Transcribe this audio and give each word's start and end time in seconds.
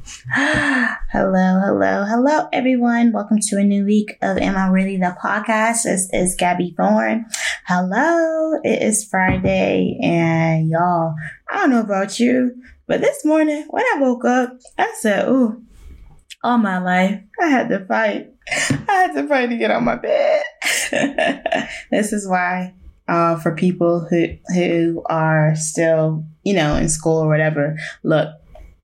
hello, 0.34 1.60
hello, 1.60 2.04
hello, 2.04 2.48
everyone. 2.54 3.12
Welcome 3.12 3.38
to 3.48 3.58
a 3.58 3.64
new 3.64 3.84
week 3.84 4.16
of 4.22 4.38
Am 4.38 4.56
I 4.56 4.68
Really 4.68 4.96
the 4.96 5.14
Podcast? 5.22 5.82
This 5.82 6.08
is 6.12 6.36
Gabby 6.36 6.74
Thorne. 6.74 7.26
Hello, 7.66 8.58
it 8.64 8.82
is 8.82 9.04
Friday, 9.04 9.98
and 10.02 10.70
y'all, 10.70 11.14
I 11.50 11.58
don't 11.58 11.70
know 11.70 11.80
about 11.80 12.18
you, 12.18 12.54
but 12.86 13.02
this 13.02 13.26
morning 13.26 13.66
when 13.68 13.84
I 13.94 14.00
woke 14.00 14.24
up, 14.24 14.58
I 14.78 14.94
said, 14.98 15.28
Ooh, 15.28 15.62
all 16.42 16.56
my 16.56 16.78
life, 16.78 17.20
I 17.42 17.48
had 17.48 17.68
to 17.68 17.84
fight. 17.84 18.30
I 18.50 18.84
had 18.88 19.12
to 19.14 19.28
fight 19.28 19.50
to 19.50 19.58
get 19.58 19.70
on 19.70 19.84
my 19.84 19.96
bed. 19.96 20.42
this 21.90 22.14
is 22.14 22.26
why 22.26 22.72
uh, 23.06 23.36
for 23.36 23.54
people 23.54 24.06
who 24.08 24.28
who 24.54 25.02
are 25.06 25.54
still, 25.56 26.24
you 26.42 26.54
know, 26.54 26.76
in 26.76 26.88
school 26.88 27.18
or 27.18 27.28
whatever. 27.28 27.76
Look, 28.02 28.28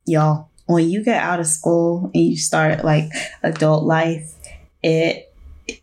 y'all, 0.05 0.51
when 0.67 0.91
you 0.91 1.03
get 1.03 1.23
out 1.23 1.41
of 1.41 1.47
school 1.47 2.11
and 2.15 2.25
you 2.25 2.37
start 2.37 2.85
like 2.85 3.11
adult 3.43 3.85
life, 3.85 4.35
it 4.83 5.33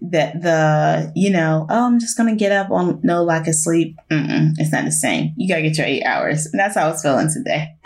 that 0.02 0.42
the 0.42 1.12
you 1.16 1.30
know 1.30 1.66
oh 1.70 1.86
i'm 1.86 2.00
just 2.00 2.16
gonna 2.16 2.36
get 2.36 2.52
up 2.52 2.72
on 2.72 3.00
no 3.04 3.24
lack 3.24 3.48
of 3.48 3.56
sleep. 3.56 3.98
Mm-mm, 4.10 4.52
it's 4.58 4.72
not 4.72 4.86
the 4.86 4.92
same. 4.92 5.34
You 5.36 5.48
gotta 5.48 5.62
get 5.62 5.78
your 5.78 5.88
eight 5.88 6.04
hours. 6.04 6.46
And 6.46 6.60
that's 6.60 6.76
how 6.76 6.88
i 6.88 6.90
was 6.90 7.02
feeling 7.02 7.30
today. 7.34 7.68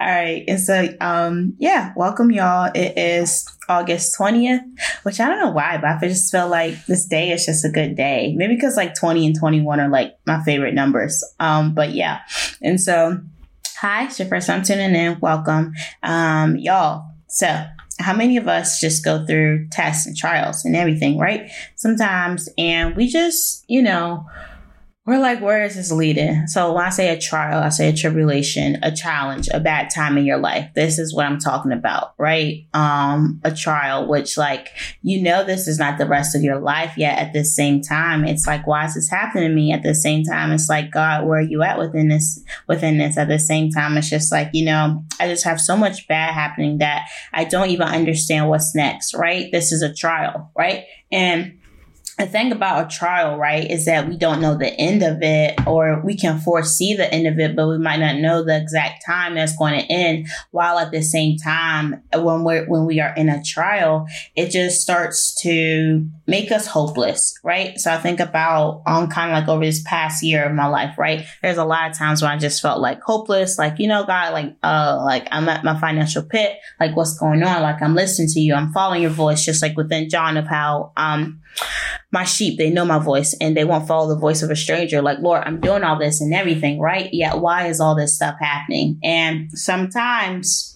All 0.00 0.08
right 0.08 0.44
and 0.48 0.60
so 0.60 0.88
um 1.00 1.54
yeah 1.58 1.92
welcome 1.96 2.30
y'all. 2.30 2.70
It 2.74 2.96
is 2.96 3.46
august 3.66 4.14
20th 4.20 4.60
which 5.04 5.18
i 5.20 5.26
don't 5.26 5.38
know 5.38 5.50
why 5.50 5.78
but 5.78 5.86
i 5.86 5.98
just 6.06 6.30
feel 6.30 6.46
like 6.48 6.84
this 6.84 7.06
day 7.06 7.30
is 7.30 7.46
just 7.46 7.64
a 7.64 7.70
good 7.70 7.96
day. 7.96 8.34
Maybe 8.36 8.54
because 8.54 8.76
like 8.76 8.94
20 8.94 9.26
and 9.26 9.38
21 9.38 9.80
are 9.80 9.88
like 9.88 10.18
my 10.26 10.42
favorite 10.42 10.74
numbers. 10.74 11.22
Um 11.38 11.74
but 11.74 11.92
yeah 11.92 12.20
and 12.62 12.80
so 12.80 13.20
Hi, 13.84 14.04
it's 14.04 14.18
your 14.18 14.28
first 14.28 14.46
time 14.46 14.62
tuning 14.62 14.94
in. 14.94 15.20
Welcome. 15.20 15.74
Um, 16.02 16.56
y'all. 16.56 17.04
So, 17.26 17.66
how 17.98 18.16
many 18.16 18.38
of 18.38 18.48
us 18.48 18.80
just 18.80 19.04
go 19.04 19.26
through 19.26 19.68
tests 19.68 20.06
and 20.06 20.16
trials 20.16 20.64
and 20.64 20.74
everything, 20.74 21.18
right? 21.18 21.50
Sometimes, 21.76 22.48
and 22.56 22.96
we 22.96 23.08
just, 23.08 23.62
you 23.68 23.82
know, 23.82 24.24
we're 25.06 25.18
like, 25.18 25.42
where 25.42 25.62
is 25.64 25.74
this 25.74 25.92
leading? 25.92 26.46
So 26.46 26.72
when 26.72 26.86
I 26.86 26.88
say 26.88 27.10
a 27.10 27.20
trial, 27.20 27.62
I 27.62 27.68
say 27.68 27.90
a 27.90 27.92
tribulation, 27.92 28.78
a 28.82 28.90
challenge, 28.90 29.48
a 29.52 29.60
bad 29.60 29.90
time 29.90 30.16
in 30.16 30.24
your 30.24 30.38
life. 30.38 30.70
This 30.74 30.98
is 30.98 31.14
what 31.14 31.26
I'm 31.26 31.38
talking 31.38 31.72
about, 31.72 32.14
right? 32.16 32.66
Um, 32.72 33.38
a 33.44 33.54
trial, 33.54 34.08
which 34.08 34.38
like, 34.38 34.70
you 35.02 35.22
know, 35.22 35.44
this 35.44 35.68
is 35.68 35.78
not 35.78 35.98
the 35.98 36.06
rest 36.06 36.34
of 36.34 36.42
your 36.42 36.58
life 36.58 36.96
yet. 36.96 37.18
At 37.18 37.34
the 37.34 37.44
same 37.44 37.82
time, 37.82 38.24
it's 38.24 38.46
like, 38.46 38.66
why 38.66 38.86
is 38.86 38.94
this 38.94 39.10
happening 39.10 39.50
to 39.50 39.54
me? 39.54 39.72
At 39.72 39.82
the 39.82 39.94
same 39.94 40.24
time, 40.24 40.52
it's 40.52 40.70
like, 40.70 40.90
God, 40.90 41.26
where 41.26 41.40
are 41.40 41.42
you 41.42 41.62
at 41.62 41.78
within 41.78 42.08
this, 42.08 42.42
within 42.66 42.96
this? 42.96 43.18
At 43.18 43.28
the 43.28 43.38
same 43.38 43.70
time, 43.70 43.98
it's 43.98 44.08
just 44.08 44.32
like, 44.32 44.48
you 44.54 44.64
know, 44.64 45.04
I 45.20 45.28
just 45.28 45.44
have 45.44 45.60
so 45.60 45.76
much 45.76 46.08
bad 46.08 46.32
happening 46.32 46.78
that 46.78 47.08
I 47.34 47.44
don't 47.44 47.68
even 47.68 47.88
understand 47.88 48.48
what's 48.48 48.74
next, 48.74 49.12
right? 49.12 49.52
This 49.52 49.70
is 49.70 49.82
a 49.82 49.92
trial, 49.92 50.50
right? 50.56 50.84
And 51.12 51.58
the 52.18 52.26
thing 52.26 52.52
about 52.52 52.86
a 52.86 52.96
trial, 52.96 53.36
right, 53.36 53.68
is 53.68 53.86
that 53.86 54.08
we 54.08 54.16
don't 54.16 54.40
know 54.40 54.56
the 54.56 54.72
end 54.74 55.02
of 55.02 55.18
it, 55.20 55.58
or 55.66 56.00
we 56.04 56.16
can 56.16 56.38
foresee 56.38 56.94
the 56.94 57.12
end 57.12 57.26
of 57.26 57.38
it, 57.38 57.56
but 57.56 57.68
we 57.68 57.78
might 57.78 57.98
not 57.98 58.16
know 58.16 58.44
the 58.44 58.56
exact 58.56 59.04
time 59.04 59.34
that's 59.34 59.56
going 59.56 59.78
to 59.78 59.92
end. 59.92 60.28
While 60.52 60.78
at 60.78 60.92
the 60.92 61.02
same 61.02 61.38
time, 61.38 62.02
when 62.14 62.44
we're 62.44 62.66
when 62.66 62.86
we 62.86 63.00
are 63.00 63.12
in 63.14 63.28
a 63.28 63.42
trial, 63.42 64.06
it 64.36 64.50
just 64.50 64.80
starts 64.80 65.34
to 65.42 66.08
make 66.26 66.52
us 66.52 66.66
hopeless, 66.66 67.34
right? 67.42 67.78
So 67.80 67.92
I 67.92 67.98
think 67.98 68.20
about 68.20 68.82
um 68.86 69.08
kind 69.08 69.32
of 69.32 69.38
like 69.38 69.48
over 69.48 69.64
this 69.64 69.82
past 69.82 70.22
year 70.22 70.44
of 70.44 70.54
my 70.54 70.66
life, 70.66 70.96
right? 70.98 71.26
There's 71.42 71.58
a 71.58 71.64
lot 71.64 71.90
of 71.90 71.98
times 71.98 72.22
when 72.22 72.30
I 72.30 72.38
just 72.38 72.62
felt 72.62 72.80
like 72.80 73.00
hopeless, 73.02 73.58
like 73.58 73.78
you 73.78 73.88
know, 73.88 74.04
God, 74.04 74.32
like 74.32 74.56
uh, 74.62 75.02
like 75.04 75.26
I'm 75.32 75.48
at 75.48 75.64
my 75.64 75.78
financial 75.80 76.22
pit, 76.22 76.58
like 76.78 76.96
what's 76.96 77.18
going 77.18 77.42
on? 77.42 77.62
Like 77.62 77.82
I'm 77.82 77.94
listening 77.94 78.28
to 78.28 78.40
you, 78.40 78.54
I'm 78.54 78.72
following 78.72 79.02
your 79.02 79.10
voice, 79.10 79.44
just 79.44 79.62
like 79.62 79.76
within 79.76 80.08
John 80.08 80.36
of 80.36 80.46
how 80.46 80.92
um 80.96 81.40
my 82.14 82.24
sheep, 82.24 82.56
they 82.56 82.70
know 82.70 82.84
my 82.84 82.98
voice 82.98 83.36
and 83.40 83.56
they 83.56 83.64
won't 83.64 83.88
follow 83.88 84.08
the 84.08 84.18
voice 84.18 84.42
of 84.42 84.50
a 84.50 84.56
stranger. 84.56 85.02
Like, 85.02 85.18
Lord, 85.18 85.42
I'm 85.44 85.60
doing 85.60 85.82
all 85.82 85.98
this 85.98 86.20
and 86.20 86.32
everything, 86.32 86.78
right? 86.78 87.10
Yet, 87.12 87.40
why 87.40 87.66
is 87.66 87.80
all 87.80 87.96
this 87.96 88.14
stuff 88.14 88.36
happening? 88.40 89.00
And 89.02 89.50
sometimes 89.52 90.73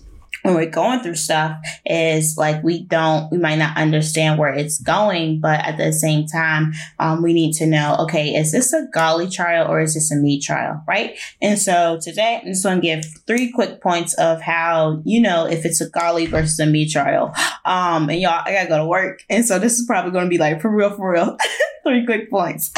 when 0.49 0.57
we're 0.57 0.71
going 0.71 1.01
through 1.01 1.15
stuff 1.15 1.57
is 1.85 2.37
like 2.37 2.63
we 2.63 2.83
don't 2.85 3.31
we 3.31 3.39
might 3.39 3.59
not 3.59 3.77
understand 3.77 4.39
where 4.39 4.53
it's 4.53 4.81
going 4.81 5.41
but 5.41 5.61
at 5.61 5.77
the 5.77 5.93
same 5.93 6.27
time 6.27 6.73
um, 6.99 7.23
we 7.23 7.33
need 7.33 7.53
to 7.53 7.67
know 7.67 7.97
okay 8.01 8.35
is 8.35 8.53
this 8.53 8.73
a 8.73 8.87
golly 8.93 9.29
trial 9.29 9.71
or 9.71 9.81
is 9.81 9.95
this 9.95 10.11
a 10.11 10.17
me 10.17 10.41
trial 10.41 10.83
right? 10.89 11.19
And 11.43 11.59
so 11.59 11.99
today 12.01 12.41
i'm 12.41 12.49
just 12.49 12.65
going 12.65 12.81
to 12.81 12.83
give 12.83 13.05
three 13.27 13.53
quick 13.53 13.81
points 13.83 14.15
of 14.15 14.41
how 14.41 15.03
you 15.05 15.21
know 15.21 15.47
if 15.47 15.65
it's 15.65 15.81
a 15.81 15.91
golly 15.91 16.27
versus 16.27 16.59
a 16.59 16.67
me 16.67 16.89
trial. 16.89 17.35
Um 17.65 18.09
and 18.09 18.21
y'all 18.21 18.43
i 18.45 18.53
gotta 18.53 18.69
go 18.69 18.79
to 18.79 18.87
work. 18.87 19.23
And 19.29 19.45
so 19.45 19.59
this 19.59 19.79
is 19.79 19.87
probably 19.87 20.13
going 20.13 20.25
to 20.25 20.31
be 20.31 20.39
like 20.39 20.61
for 20.61 20.75
real 20.75 20.91
for 20.91 21.13
real. 21.13 21.37
Three 21.85 22.05
quick 22.05 22.31
points. 22.31 22.73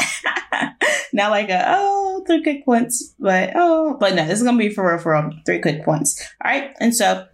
Not 1.13 1.31
like 1.31 1.49
a 1.49 1.65
oh 1.67 2.23
three 2.25 2.43
quick 2.43 2.63
points 2.63 3.13
but 3.19 3.51
oh 3.55 3.97
but 3.99 4.15
no 4.15 4.25
this 4.25 4.39
is 4.39 4.43
gonna 4.43 4.57
be 4.57 4.69
for 4.69 4.89
real 4.89 4.97
for 4.97 5.13
real. 5.13 5.31
Three 5.45 5.59
quick 5.59 5.83
points. 5.83 6.21
All 6.43 6.51
right? 6.51 6.75
And 6.79 6.95
so 6.95 7.27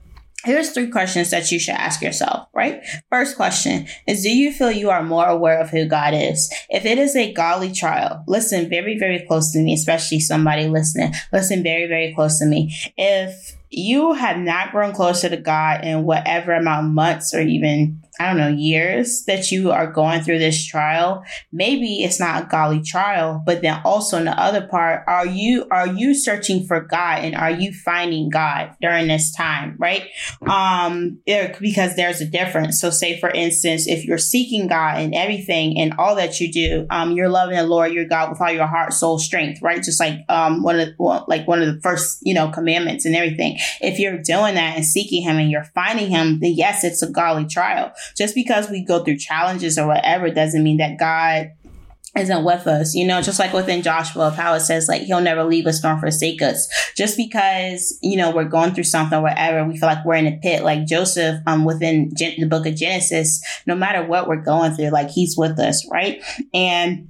Here's 0.45 0.69
three 0.71 0.89
questions 0.89 1.31
that 1.31 1.51
you 1.51 1.59
should 1.59 1.73
ask 1.73 2.01
yourself, 2.01 2.47
right? 2.53 2.83
First 3.09 3.35
question 3.35 3.87
is 4.07 4.21
Do 4.21 4.29
you 4.29 4.53
feel 4.53 4.71
you 4.71 4.89
are 4.91 5.03
more 5.03 5.25
aware 5.25 5.59
of 5.59 5.71
who 5.71 5.85
God 5.85 6.13
is? 6.13 6.53
If 6.69 6.85
it 6.85 6.99
is 6.99 7.15
a 7.15 7.33
godly 7.33 7.71
trial, 7.71 8.23
listen 8.27 8.69
very, 8.69 8.99
very 8.99 9.25
close 9.27 9.51
to 9.53 9.59
me, 9.59 9.73
especially 9.73 10.19
somebody 10.19 10.67
listening. 10.67 11.13
Listen 11.33 11.63
very, 11.63 11.87
very 11.87 12.13
close 12.13 12.37
to 12.39 12.45
me. 12.45 12.73
If 12.95 13.57
you 13.69 14.13
have 14.13 14.37
not 14.37 14.71
grown 14.71 14.93
closer 14.93 15.27
to 15.27 15.37
God 15.37 15.83
in 15.83 16.03
whatever 16.03 16.53
amount 16.53 16.85
of 16.85 16.91
months 16.93 17.33
or 17.33 17.41
even 17.41 18.01
I 18.19 18.27
don't 18.27 18.37
know, 18.37 18.47
years 18.47 19.23
that 19.25 19.51
you 19.51 19.71
are 19.71 19.91
going 19.91 20.21
through 20.21 20.39
this 20.39 20.65
trial, 20.65 21.23
maybe 21.51 22.03
it's 22.03 22.19
not 22.19 22.43
a 22.43 22.45
godly 22.47 22.81
trial, 22.81 23.43
but 23.45 23.61
then 23.61 23.81
also 23.85 24.17
in 24.17 24.25
the 24.25 24.39
other 24.39 24.65
part, 24.65 25.03
are 25.07 25.25
you 25.25 25.67
are 25.69 25.87
you 25.87 26.15
searching 26.15 26.65
for 26.65 26.81
God 26.81 27.19
and 27.23 27.35
are 27.35 27.51
you 27.51 27.71
finding 27.71 28.29
God 28.29 28.75
during 28.81 29.07
this 29.07 29.31
time, 29.31 29.75
right? 29.77 30.07
Um, 30.47 31.19
because 31.25 31.95
there's 31.95 32.21
a 32.21 32.25
difference. 32.25 32.81
So 32.81 32.89
say 32.89 33.19
for 33.19 33.29
instance, 33.29 33.87
if 33.87 34.05
you're 34.05 34.17
seeking 34.17 34.67
God 34.67 34.99
in 34.99 35.13
everything 35.13 35.79
and 35.79 35.93
all 35.99 36.15
that 36.15 36.39
you 36.39 36.51
do, 36.51 36.87
um, 36.89 37.11
you're 37.11 37.29
loving 37.29 37.55
the 37.55 37.63
Lord 37.63 37.93
your 37.93 38.05
God 38.05 38.31
with 38.31 38.41
all 38.41 38.51
your 38.51 38.67
heart, 38.67 38.93
soul, 38.93 39.19
strength, 39.19 39.61
right? 39.61 39.83
Just 39.83 39.99
like 39.99 40.19
um 40.29 40.63
one 40.63 40.79
of 40.79 40.89
well, 40.97 41.25
like 41.27 41.47
one 41.47 41.61
of 41.61 41.73
the 41.73 41.79
first, 41.81 42.19
you 42.23 42.33
know, 42.33 42.49
commandments 42.49 43.05
and 43.05 43.15
everything. 43.15 43.57
If 43.81 43.99
you're 43.99 44.21
doing 44.21 44.55
that 44.55 44.75
and 44.75 44.85
seeking 44.85 45.21
him 45.21 45.37
and 45.37 45.51
you're 45.51 45.69
finding 45.75 46.09
him, 46.09 46.39
then 46.39 46.53
yes, 46.55 46.83
it's 46.83 47.03
a 47.03 47.11
godly 47.11 47.45
trial 47.45 47.91
just 48.15 48.35
because 48.35 48.69
we 48.69 48.83
go 48.83 49.03
through 49.03 49.17
challenges 49.17 49.77
or 49.77 49.87
whatever 49.87 50.29
doesn't 50.29 50.63
mean 50.63 50.77
that 50.77 50.97
God 50.99 51.51
isn't 52.17 52.43
with 52.43 52.67
us, 52.67 52.95
you 52.95 53.05
know, 53.05 53.21
just 53.21 53.39
like 53.39 53.53
within 53.53 53.81
Joshua 53.81 54.27
of 54.27 54.35
how 54.35 54.53
it 54.53 54.61
says 54.61 54.87
like 54.87 55.03
he'll 55.03 55.21
never 55.21 55.43
leave 55.43 55.67
us 55.67 55.83
nor 55.83 55.99
forsake 55.99 56.41
us. 56.41 56.67
Just 56.95 57.17
because, 57.17 57.97
you 58.01 58.17
know, 58.17 58.31
we're 58.31 58.45
going 58.45 58.73
through 58.73 58.85
something 58.85 59.19
or 59.19 59.23
whatever, 59.23 59.63
we 59.65 59.77
feel 59.77 59.89
like 59.89 60.03
we're 60.05 60.15
in 60.15 60.27
a 60.27 60.37
pit, 60.37 60.63
like 60.63 60.85
Joseph 60.85 61.41
um 61.45 61.65
within 61.65 62.11
Gen- 62.17 62.39
the 62.39 62.47
book 62.47 62.65
of 62.65 62.75
Genesis, 62.75 63.43
no 63.65 63.75
matter 63.75 64.03
what 64.03 64.27
we're 64.27 64.37
going 64.37 64.73
through, 64.73 64.89
like 64.89 65.09
he's 65.09 65.35
with 65.37 65.59
us, 65.59 65.87
right? 65.91 66.23
And 66.53 67.09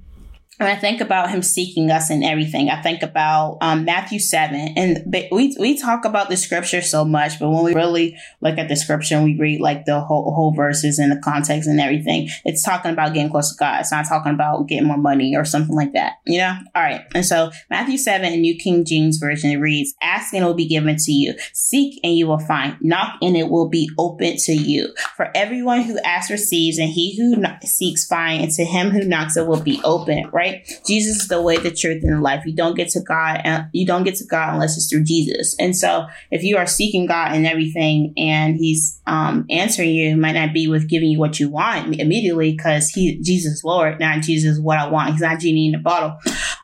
when 0.58 0.68
I 0.68 0.74
think 0.74 1.00
about 1.00 1.30
him 1.30 1.40
seeking 1.40 1.90
us 1.90 2.10
in 2.10 2.24
everything, 2.24 2.68
I 2.68 2.82
think 2.82 3.02
about 3.02 3.58
um, 3.60 3.84
Matthew 3.84 4.18
7. 4.18 4.74
And 4.76 5.14
we, 5.30 5.56
we 5.58 5.80
talk 5.80 6.04
about 6.04 6.28
the 6.28 6.36
scripture 6.36 6.82
so 6.82 7.04
much, 7.04 7.38
but 7.38 7.48
when 7.48 7.62
we 7.62 7.74
really 7.74 8.16
look 8.40 8.58
at 8.58 8.68
the 8.68 8.74
scripture 8.74 9.14
and 9.14 9.24
we 9.24 9.36
read 9.38 9.60
like 9.60 9.84
the 9.84 10.00
whole, 10.00 10.34
whole 10.34 10.52
verses 10.52 10.98
and 10.98 11.12
the 11.12 11.20
context 11.22 11.68
and 11.68 11.80
everything, 11.80 12.28
it's 12.44 12.64
talking 12.64 12.90
about 12.90 13.14
getting 13.14 13.30
close 13.30 13.52
to 13.52 13.58
God. 13.58 13.80
It's 13.80 13.92
not 13.92 14.06
talking 14.08 14.34
about 14.34 14.66
getting 14.66 14.88
more 14.88 14.98
money 14.98 15.36
or 15.36 15.44
something 15.44 15.76
like 15.76 15.92
that, 15.92 16.14
you 16.26 16.38
know? 16.38 16.56
All 16.74 16.82
right. 16.82 17.02
And 17.14 17.24
so 17.24 17.52
Matthew 17.70 17.96
7 17.96 18.32
in 18.32 18.40
New 18.40 18.56
King 18.56 18.84
James 18.84 19.18
Version, 19.18 19.50
it 19.50 19.56
reads, 19.56 19.94
Ask 20.02 20.34
and 20.34 20.42
it 20.42 20.46
will 20.46 20.54
be 20.54 20.66
given 20.66 20.96
to 20.96 21.12
you. 21.12 21.34
Seek 21.52 22.00
and 22.02 22.16
you 22.16 22.26
will 22.26 22.40
find. 22.40 22.76
Knock 22.80 23.18
and 23.22 23.36
it 23.36 23.48
will 23.48 23.68
be 23.68 23.88
open 23.96 24.36
to 24.38 24.52
you. 24.52 24.92
For 25.16 25.30
everyone 25.36 25.82
who 25.82 26.00
asks 26.00 26.32
receives 26.32 26.78
and 26.78 26.88
he 26.88 27.16
who 27.16 27.44
seeks 27.62 28.06
finds 28.06 28.42
and 28.42 28.52
to 28.54 28.64
him 28.64 28.90
who 28.90 29.04
knocks 29.04 29.36
it 29.36 29.46
will 29.46 29.60
be 29.60 29.80
open, 29.84 30.28
right? 30.32 30.47
Right? 30.48 30.82
Jesus 30.86 31.22
is 31.22 31.28
the 31.28 31.40
way, 31.40 31.56
the 31.58 31.70
truth, 31.70 32.02
and 32.02 32.16
the 32.16 32.20
life. 32.20 32.44
You 32.46 32.54
don't 32.54 32.76
get 32.76 32.88
to 32.90 33.00
God, 33.00 33.40
and 33.44 33.66
you 33.72 33.86
don't 33.86 34.04
get 34.04 34.16
to 34.16 34.24
God 34.24 34.54
unless 34.54 34.76
it's 34.76 34.88
through 34.88 35.04
Jesus. 35.04 35.54
And 35.58 35.76
so, 35.76 36.06
if 36.30 36.42
you 36.42 36.56
are 36.56 36.66
seeking 36.66 37.06
God 37.06 37.32
and 37.32 37.46
everything, 37.46 38.12
and 38.16 38.56
He's 38.56 39.00
um, 39.06 39.46
answering 39.50 39.90
you, 39.90 40.16
might 40.16 40.32
not 40.32 40.52
be 40.52 40.68
with 40.68 40.88
giving 40.88 41.10
you 41.10 41.18
what 41.18 41.38
you 41.38 41.48
want 41.50 41.94
immediately, 41.98 42.52
because 42.52 42.88
He, 42.88 43.20
Jesus, 43.20 43.64
Lord, 43.64 44.00
not 44.00 44.22
Jesus, 44.22 44.58
what 44.58 44.78
I 44.78 44.88
want. 44.88 45.12
He's 45.12 45.20
not 45.20 45.40
genie 45.40 45.66
in 45.66 45.72
the 45.72 45.78
bottle. 45.78 46.18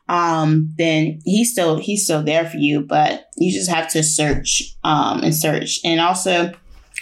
Um, 0.07 0.73
then 0.77 1.19
He's 1.25 1.51
still 1.51 1.77
He's 1.77 2.03
still 2.03 2.23
there 2.23 2.45
for 2.45 2.57
you, 2.57 2.81
but 2.81 3.29
you 3.37 3.51
just 3.51 3.69
have 3.69 3.89
to 3.89 4.03
search 4.03 4.63
um, 4.83 5.21
and 5.23 5.35
search, 5.35 5.79
and 5.83 5.99
also 5.99 6.53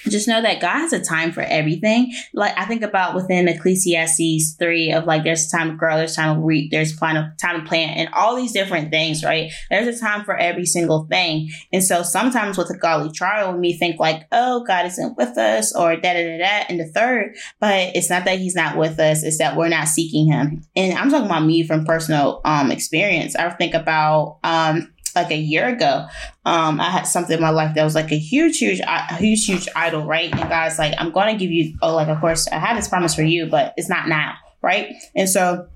just 0.10 0.28
know 0.28 0.42
that 0.42 0.62
God 0.62 0.80
has 0.80 0.94
a 0.94 1.04
time 1.04 1.32
for 1.32 1.42
everything. 1.42 2.14
Like 2.34 2.58
I 2.58 2.66
think 2.66 2.82
about 2.82 3.16
within 3.16 3.48
Ecclesiastes 3.48 4.56
three 4.60 4.92
of 4.92 5.06
like 5.06 5.24
there's 5.24 5.48
a 5.48 5.58
time 5.58 5.72
to 5.72 5.76
grow, 5.76 5.98
there's 5.98 6.16
time 6.16 6.36
to 6.36 6.42
reap, 6.42 6.72
there's 6.72 6.98
time 6.98 7.16
to 7.16 7.34
time 7.42 7.62
to 7.62 7.68
plant, 7.68 7.98
and 7.98 8.10
all 8.14 8.36
these 8.36 8.52
different 8.52 8.92
things, 8.92 9.24
right? 9.24 9.52
There's 9.70 9.98
a 9.98 10.00
time 10.00 10.24
for 10.26 10.38
every 10.38 10.66
single 10.66 11.06
thing. 11.06 11.50
And 11.72 11.84
so 11.84 12.04
sometimes 12.04 12.58
with 12.58 12.70
a 12.70 12.78
godly 12.78 13.12
trial, 13.12 13.58
we 13.58 13.74
think 13.74 14.00
like, 14.00 14.28
oh, 14.32 14.64
God 14.66 14.86
isn't 14.86 15.18
with 15.18 15.38
us, 15.38 15.76
or 15.76 15.96
da 15.96 16.14
da 16.14 16.24
da 16.24 16.38
da, 16.38 16.66
and 16.70 16.80
the 16.80 16.88
third. 16.88 17.36
But 17.60 17.96
it's 17.96 18.10
not 18.10 18.26
that 18.26 18.40
He's 18.40 18.56
not 18.56 18.78
with 18.78 19.00
us; 19.00 19.24
it's 19.24 19.38
that 19.38 19.56
we're 19.56 19.70
not 19.70 19.88
seeking 19.88 20.32
Him. 20.32 20.64
And 20.76 20.98
I'm 20.98 21.10
talking 21.10 21.28
about 21.28 21.46
me 21.46 21.64
from 21.64 21.86
personal 21.86 22.42
um 22.46 22.72
experience. 22.72 23.36
I 23.36 23.50
think 23.52 23.74
about 23.74 24.40
um 24.44 24.93
like 25.16 25.32
a 25.32 25.38
year 25.38 25.68
ago, 25.68 26.08
um, 26.46 26.80
I 26.80 26.90
had 26.90 27.04
something 27.04 27.36
in 27.36 27.42
my 27.42 27.50
life 27.50 27.76
that 27.76 27.84
was 27.84 27.96
like 27.96 28.12
a 28.12 28.18
huge, 28.18 28.58
huge, 28.58 28.82
huge, 29.18 29.46
huge 29.46 29.68
idol, 29.76 30.06
right? 30.06 30.32
And 30.32 30.50
God's 30.50 30.80
like, 30.80 30.94
I'm 30.98 31.12
going 31.12 31.34
to 31.34 31.40
give 31.40 31.52
you, 31.52 31.76
oh, 31.82 31.96
like, 31.96 32.08
of 32.08 32.20
course, 32.20 32.48
I 32.48 32.56
had 32.56 32.78
this 32.78 32.88
promise 32.88 33.16
for 33.16 33.24
you, 33.24 33.48
but 33.48 33.74
it's 33.78 33.90
not 33.90 34.08
now, 34.08 34.36
right? 34.62 34.94
And 35.16 35.30
so 35.30 35.68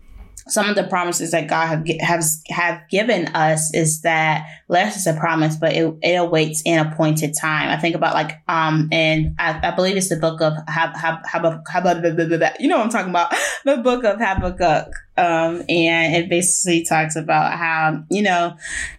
some 0.49 0.69
of 0.69 0.75
the 0.75 0.83
promises 0.83 1.31
that 1.31 1.47
God 1.47 1.67
have 1.67 1.87
has 2.01 2.41
have 2.49 2.81
given 2.89 3.27
us 3.29 3.73
is 3.73 4.01
that 4.01 4.45
less 4.67 4.97
is 4.97 5.07
a 5.07 5.13
promise, 5.13 5.55
but 5.55 5.73
it, 5.73 5.93
it 6.01 6.15
awaits 6.15 6.61
in 6.65 6.79
appointed 6.79 7.33
time. 7.39 7.69
I 7.69 7.77
think 7.77 7.95
about 7.95 8.13
like 8.13 8.41
um, 8.47 8.89
and 8.91 9.35
I, 9.39 9.59
I 9.63 9.75
believe 9.75 9.97
it's 9.97 10.09
the 10.09 10.17
book 10.17 10.41
of 10.41 10.53
Hab, 10.67 10.95
Hab, 10.95 11.25
Hab, 11.25 11.43
you 12.59 12.67
know 12.67 12.77
what 12.77 12.83
I'm 12.83 12.89
talking 12.89 13.09
about, 13.09 13.33
the 13.65 13.77
book 13.77 14.03
of 14.03 14.19
Habakkuk, 14.19 14.93
um, 15.17 15.63
and 15.69 16.15
it 16.15 16.29
basically 16.29 16.85
talks 16.85 17.15
about 17.15 17.53
how 17.53 18.03
you 18.09 18.21
know 18.21 18.55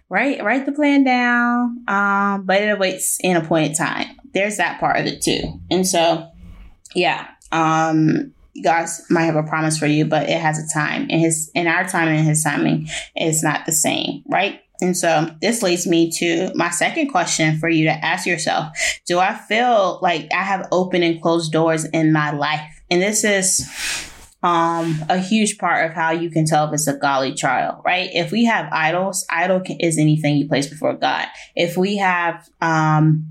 write 0.09 0.43
write 0.43 0.65
the 0.65 0.71
plan 0.71 1.03
down, 1.03 1.83
um, 1.87 2.45
but 2.45 2.61
it 2.61 2.69
awaits 2.69 3.17
in 3.21 3.37
appointed 3.37 3.75
time. 3.75 4.07
There's 4.33 4.57
that 4.57 4.79
part 4.79 4.99
of 4.99 5.05
it 5.05 5.21
too, 5.21 5.59
and 5.71 5.87
so 5.87 6.29
yeah, 6.95 7.27
um 7.51 8.33
God 8.63 8.87
might 9.09 9.25
have 9.25 9.35
a 9.35 9.43
promise 9.43 9.77
for 9.77 9.87
you, 9.87 10.05
but 10.05 10.29
it 10.29 10.39
has 10.39 10.59
a 10.59 10.73
time. 10.73 11.07
And 11.09 11.21
his 11.21 11.51
in 11.55 11.67
our 11.67 11.87
time 11.87 12.07
and 12.07 12.25
his 12.25 12.43
timing 12.43 12.87
is 13.15 13.43
not 13.43 13.65
the 13.65 13.71
same, 13.71 14.23
right? 14.27 14.61
And 14.81 14.95
so 14.95 15.29
this 15.41 15.61
leads 15.61 15.85
me 15.85 16.09
to 16.19 16.51
my 16.55 16.69
second 16.69 17.09
question 17.09 17.59
for 17.59 17.67
you 17.67 17.85
to 17.85 18.05
ask 18.05 18.25
yourself. 18.25 18.69
Do 19.05 19.19
I 19.19 19.33
feel 19.33 19.99
like 20.01 20.29
I 20.33 20.43
have 20.43 20.67
open 20.71 21.03
and 21.03 21.21
closed 21.21 21.51
doors 21.51 21.85
in 21.85 22.13
my 22.13 22.31
life? 22.31 22.81
And 22.89 23.01
this 23.01 23.23
is 23.23 23.69
um, 24.41 25.03
a 25.09 25.17
huge 25.17 25.57
part 25.57 25.89
of 25.89 25.93
how 25.93 26.11
you 26.11 26.29
can 26.29 26.45
tell 26.45 26.67
if 26.67 26.73
it's 26.73 26.87
a 26.87 26.95
godly 26.95 27.33
trial, 27.33 27.81
right? 27.85 28.09
If 28.13 28.31
we 28.31 28.45
have 28.45 28.71
idols, 28.71 29.25
idol 29.29 29.61
is 29.79 29.97
anything 29.97 30.37
you 30.37 30.47
place 30.47 30.67
before 30.67 30.93
God. 30.93 31.27
If 31.55 31.75
we 31.75 31.97
have 31.97 32.47
um, 32.61 33.27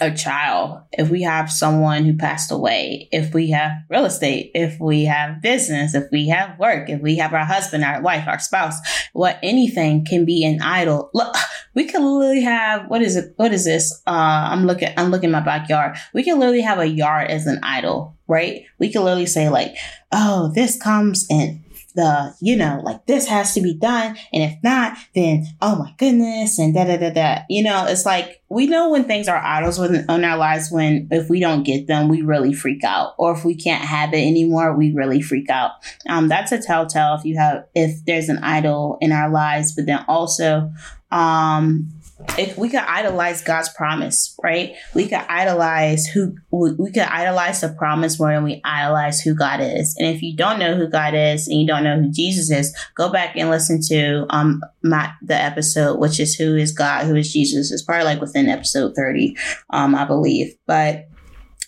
a 0.00 0.14
child, 0.14 0.80
if 0.92 1.08
we 1.08 1.22
have 1.22 1.50
someone 1.50 2.04
who 2.04 2.16
passed 2.16 2.50
away, 2.50 3.08
if 3.12 3.32
we 3.32 3.50
have 3.50 3.72
real 3.88 4.04
estate, 4.04 4.50
if 4.54 4.78
we 4.80 5.04
have 5.04 5.40
business, 5.40 5.94
if 5.94 6.04
we 6.10 6.28
have 6.28 6.58
work, 6.58 6.90
if 6.90 7.00
we 7.00 7.16
have 7.16 7.32
our 7.32 7.44
husband, 7.44 7.84
our 7.84 8.02
wife, 8.02 8.26
our 8.26 8.38
spouse, 8.38 8.76
what 9.12 9.38
anything 9.42 10.04
can 10.04 10.24
be 10.24 10.44
an 10.44 10.60
idol. 10.60 11.10
Look, 11.14 11.34
we 11.74 11.84
can 11.84 12.04
literally 12.04 12.42
have 12.42 12.88
what 12.88 13.02
is 13.02 13.16
it? 13.16 13.34
What 13.36 13.52
is 13.52 13.64
this? 13.64 14.02
Uh, 14.06 14.10
I'm 14.50 14.66
looking. 14.66 14.92
I'm 14.96 15.10
looking 15.10 15.30
my 15.30 15.40
backyard. 15.40 15.96
We 16.12 16.22
can 16.22 16.38
literally 16.38 16.62
have 16.62 16.78
a 16.78 16.86
yard 16.86 17.30
as 17.30 17.46
an 17.46 17.60
idol, 17.62 18.16
right? 18.28 18.64
We 18.78 18.92
can 18.92 19.04
literally 19.04 19.26
say 19.26 19.48
like, 19.48 19.74
"Oh, 20.12 20.52
this 20.54 20.80
comes 20.80 21.26
in 21.30 21.63
the, 21.94 22.34
you 22.40 22.56
know, 22.56 22.80
like 22.84 23.06
this 23.06 23.26
has 23.28 23.54
to 23.54 23.60
be 23.60 23.74
done. 23.74 24.16
And 24.32 24.42
if 24.42 24.58
not, 24.62 24.96
then, 25.14 25.46
oh 25.62 25.76
my 25.76 25.94
goodness, 25.96 26.58
and 26.58 26.74
da 26.74 26.84
da 26.84 26.96
da 26.96 27.10
da. 27.10 27.42
You 27.48 27.62
know, 27.62 27.86
it's 27.86 28.04
like 28.04 28.42
we 28.48 28.66
know 28.66 28.90
when 28.90 29.04
things 29.04 29.28
are 29.28 29.36
idols 29.36 29.78
in 29.78 30.24
our 30.24 30.36
lives 30.36 30.70
when 30.70 31.08
if 31.10 31.28
we 31.28 31.40
don't 31.40 31.62
get 31.62 31.86
them, 31.86 32.08
we 32.08 32.22
really 32.22 32.52
freak 32.52 32.84
out. 32.84 33.14
Or 33.18 33.32
if 33.32 33.44
we 33.44 33.54
can't 33.54 33.84
have 33.84 34.12
it 34.12 34.26
anymore, 34.26 34.76
we 34.76 34.92
really 34.92 35.22
freak 35.22 35.50
out. 35.50 35.72
Um, 36.08 36.28
that's 36.28 36.52
a 36.52 36.60
telltale 36.60 37.14
if 37.14 37.24
you 37.24 37.36
have, 37.36 37.64
if 37.74 38.04
there's 38.04 38.28
an 38.28 38.38
idol 38.38 38.98
in 39.00 39.12
our 39.12 39.30
lives, 39.30 39.74
but 39.74 39.86
then 39.86 40.04
also, 40.08 40.72
um, 41.10 41.93
if 42.38 42.56
we 42.56 42.68
could 42.68 42.80
idolize 42.80 43.42
God's 43.42 43.68
promise, 43.70 44.36
right? 44.42 44.74
We 44.94 45.08
could 45.08 45.24
idolize 45.28 46.06
who 46.06 46.36
we 46.50 46.92
could 46.92 47.02
idolize 47.02 47.60
the 47.60 47.70
promise 47.70 48.20
more 48.20 48.32
than 48.32 48.44
we 48.44 48.60
idolize 48.64 49.20
who 49.20 49.34
God 49.34 49.60
is. 49.60 49.96
And 49.98 50.14
if 50.14 50.22
you 50.22 50.36
don't 50.36 50.58
know 50.58 50.76
who 50.76 50.88
God 50.88 51.14
is 51.14 51.48
and 51.48 51.60
you 51.60 51.66
don't 51.66 51.82
know 51.82 52.00
who 52.00 52.10
Jesus 52.10 52.50
is, 52.50 52.76
go 52.94 53.10
back 53.10 53.36
and 53.36 53.50
listen 53.50 53.80
to 53.88 54.26
um 54.30 54.62
my 54.82 55.12
the 55.22 55.34
episode, 55.34 55.98
which 55.98 56.20
is 56.20 56.36
who 56.36 56.56
is 56.56 56.72
God, 56.72 57.06
who 57.06 57.16
is 57.16 57.32
Jesus. 57.32 57.72
It's 57.72 57.82
probably 57.82 58.04
like 58.04 58.20
within 58.20 58.48
episode 58.48 58.94
30, 58.94 59.36
um, 59.70 59.94
I 59.94 60.04
believe. 60.04 60.54
But 60.66 61.08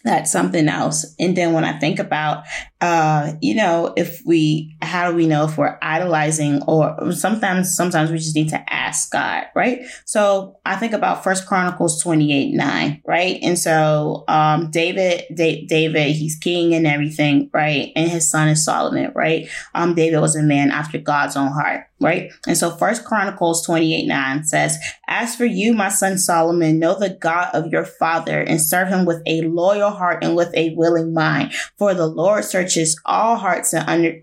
that's 0.06 0.31
something 0.31 0.69
else. 0.69 1.04
And 1.19 1.37
then 1.37 1.52
when 1.52 1.64
I 1.64 1.78
think 1.81 1.98
about, 1.98 2.44
uh, 2.81 3.32
you 3.40 3.55
know, 3.55 3.94
if 3.96 4.20
we, 4.26 4.76
how 4.82 5.11
do 5.11 5.17
we 5.17 5.26
know 5.26 5.44
if 5.44 5.56
we're 5.56 5.78
idolizing 5.81 6.62
or 6.64 7.11
sometimes, 7.12 7.75
sometimes 7.75 8.11
we 8.11 8.19
just 8.19 8.37
need 8.37 8.50
to 8.50 8.73
ask 8.73 9.11
God, 9.11 9.44
right? 9.55 9.81
So 10.05 10.58
I 10.67 10.76
think 10.76 10.93
about 10.93 11.25
First 11.25 11.46
Chronicles 11.46 12.02
28, 12.02 12.52
9, 12.52 13.02
right? 13.06 13.38
And 13.43 13.58
so, 13.58 14.25
um, 14.28 14.70
David, 14.70 15.25
da- 15.34 15.64
David, 15.64 16.17
he's 16.17 16.37
king 16.37 16.75
and 16.75 16.87
everything, 16.87 17.49
right? 17.55 17.93
And 17.96 18.11
his 18.11 18.31
son 18.31 18.49
is 18.49 18.62
Solomon, 18.62 19.11
right? 19.14 19.49
Um, 19.75 19.94
David 19.94 20.20
was 20.20 20.37
a 20.37 20.43
man 20.43 20.70
after 20.70 20.99
God's 20.99 21.37
own 21.37 21.52
heart 21.52 21.87
right? 22.00 22.32
And 22.46 22.56
so 22.56 22.70
First 22.70 23.05
Chronicles 23.05 23.64
28 23.64 24.06
9 24.06 24.44
says, 24.44 24.76
As 25.08 25.34
for 25.34 25.44
you, 25.44 25.72
my 25.72 25.88
son 25.88 26.19
Solomon, 26.19 26.79
know 26.79 26.99
the 26.99 27.11
God 27.11 27.55
of 27.55 27.72
your 27.72 27.84
father 27.84 28.40
and 28.40 28.61
serve 28.61 28.88
him 28.88 29.05
with 29.05 29.22
a 29.26 29.43
loyal 29.43 29.90
heart 29.90 30.22
and 30.22 30.37
with 30.37 30.55
a 30.55 30.75
willing 30.75 31.14
mind. 31.14 31.55
For 31.79 31.94
the 31.94 32.06
Lord 32.06 32.44
searches 32.44 32.66
all 33.05 33.37
hearts 33.37 33.73
and 33.73 33.89
under 33.89 34.21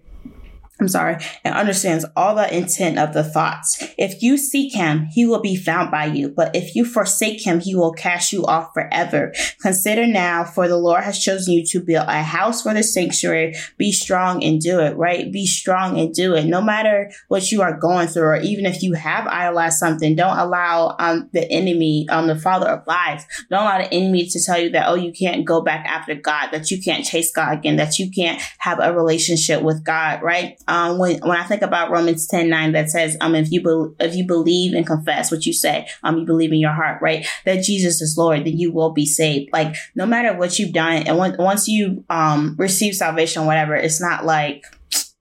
I'm 0.79 0.87
sorry, 0.87 1.17
and 1.43 1.53
understands 1.53 2.03
all 2.15 2.33
the 2.33 2.51
intent 2.51 2.97
of 2.97 3.13
the 3.13 3.23
thoughts. 3.23 3.83
If 3.95 4.23
you 4.23 4.37
seek 4.37 4.73
him, 4.73 5.07
he 5.11 5.23
will 5.23 5.39
be 5.39 5.55
found 5.55 5.91
by 5.91 6.05
you. 6.05 6.29
But 6.29 6.55
if 6.55 6.75
you 6.75 6.83
forsake 6.83 7.45
him, 7.45 7.59
he 7.59 7.75
will 7.75 7.93
cast 7.93 8.33
you 8.33 8.43
off 8.45 8.73
forever. 8.73 9.33
Consider 9.61 10.07
now, 10.07 10.43
for 10.43 10.67
the 10.67 10.75
Lord 10.75 11.03
has 11.03 11.19
chosen 11.19 11.53
you 11.53 11.63
to 11.67 11.79
build 11.79 12.07
a 12.07 12.23
house 12.23 12.63
for 12.63 12.73
the 12.73 12.81
sanctuary. 12.81 13.53
Be 13.77 13.91
strong 13.91 14.43
and 14.43 14.59
do 14.59 14.79
it, 14.79 14.97
right? 14.97 15.31
Be 15.31 15.45
strong 15.45 15.99
and 15.99 16.11
do 16.11 16.33
it. 16.33 16.45
No 16.45 16.59
matter 16.59 17.11
what 17.27 17.51
you 17.51 17.61
are 17.61 17.77
going 17.77 18.07
through, 18.07 18.23
or 18.23 18.37
even 18.37 18.65
if 18.65 18.81
you 18.81 18.93
have 18.93 19.27
idolized 19.27 19.77
something, 19.77 20.15
don't 20.15 20.39
allow 20.39 20.95
um, 20.97 21.29
the 21.33 21.49
enemy, 21.51 22.07
um, 22.09 22.25
the 22.25 22.35
father 22.35 22.67
of 22.67 22.87
lies, 22.87 23.25
don't 23.51 23.61
allow 23.61 23.77
the 23.77 23.93
enemy 23.93 24.25
to 24.25 24.43
tell 24.43 24.59
you 24.59 24.71
that, 24.71 24.89
oh, 24.89 24.95
you 24.95 25.13
can't 25.13 25.45
go 25.45 25.61
back 25.61 25.85
after 25.85 26.15
God, 26.15 26.49
that 26.49 26.71
you 26.71 26.81
can't 26.81 27.05
chase 27.05 27.31
God 27.31 27.59
again, 27.59 27.75
that 27.75 27.99
you 27.99 28.09
can't 28.09 28.41
have 28.57 28.79
a 28.81 28.91
relationship 28.91 29.61
with 29.61 29.83
God, 29.83 30.23
right? 30.23 30.57
Um, 30.67 30.97
when 30.97 31.19
when 31.19 31.37
I 31.37 31.43
think 31.43 31.61
about 31.61 31.91
Romans 31.91 32.27
10 32.27 32.49
9 32.49 32.71
that 32.73 32.89
says, 32.89 33.17
um, 33.21 33.35
if 33.35 33.51
you 33.51 33.61
be- 33.61 34.05
if 34.05 34.15
you 34.15 34.25
believe 34.25 34.73
and 34.73 34.85
confess 34.85 35.31
what 35.31 35.45
you 35.45 35.53
say, 35.53 35.87
um, 36.03 36.17
you 36.17 36.25
believe 36.25 36.51
in 36.51 36.59
your 36.59 36.71
heart, 36.73 37.01
right, 37.01 37.25
that 37.45 37.63
Jesus 37.63 38.01
is 38.01 38.17
Lord, 38.17 38.45
then 38.45 38.57
you 38.57 38.71
will 38.71 38.91
be 38.91 39.05
saved. 39.05 39.49
Like 39.53 39.75
no 39.95 40.05
matter 40.05 40.37
what 40.37 40.59
you've 40.59 40.73
done, 40.73 41.03
and 41.03 41.17
when, 41.17 41.35
once 41.37 41.67
you 41.67 42.03
um 42.09 42.55
receive 42.57 42.95
salvation, 42.95 43.45
whatever, 43.45 43.75
it's 43.75 44.01
not 44.01 44.25
like 44.25 44.63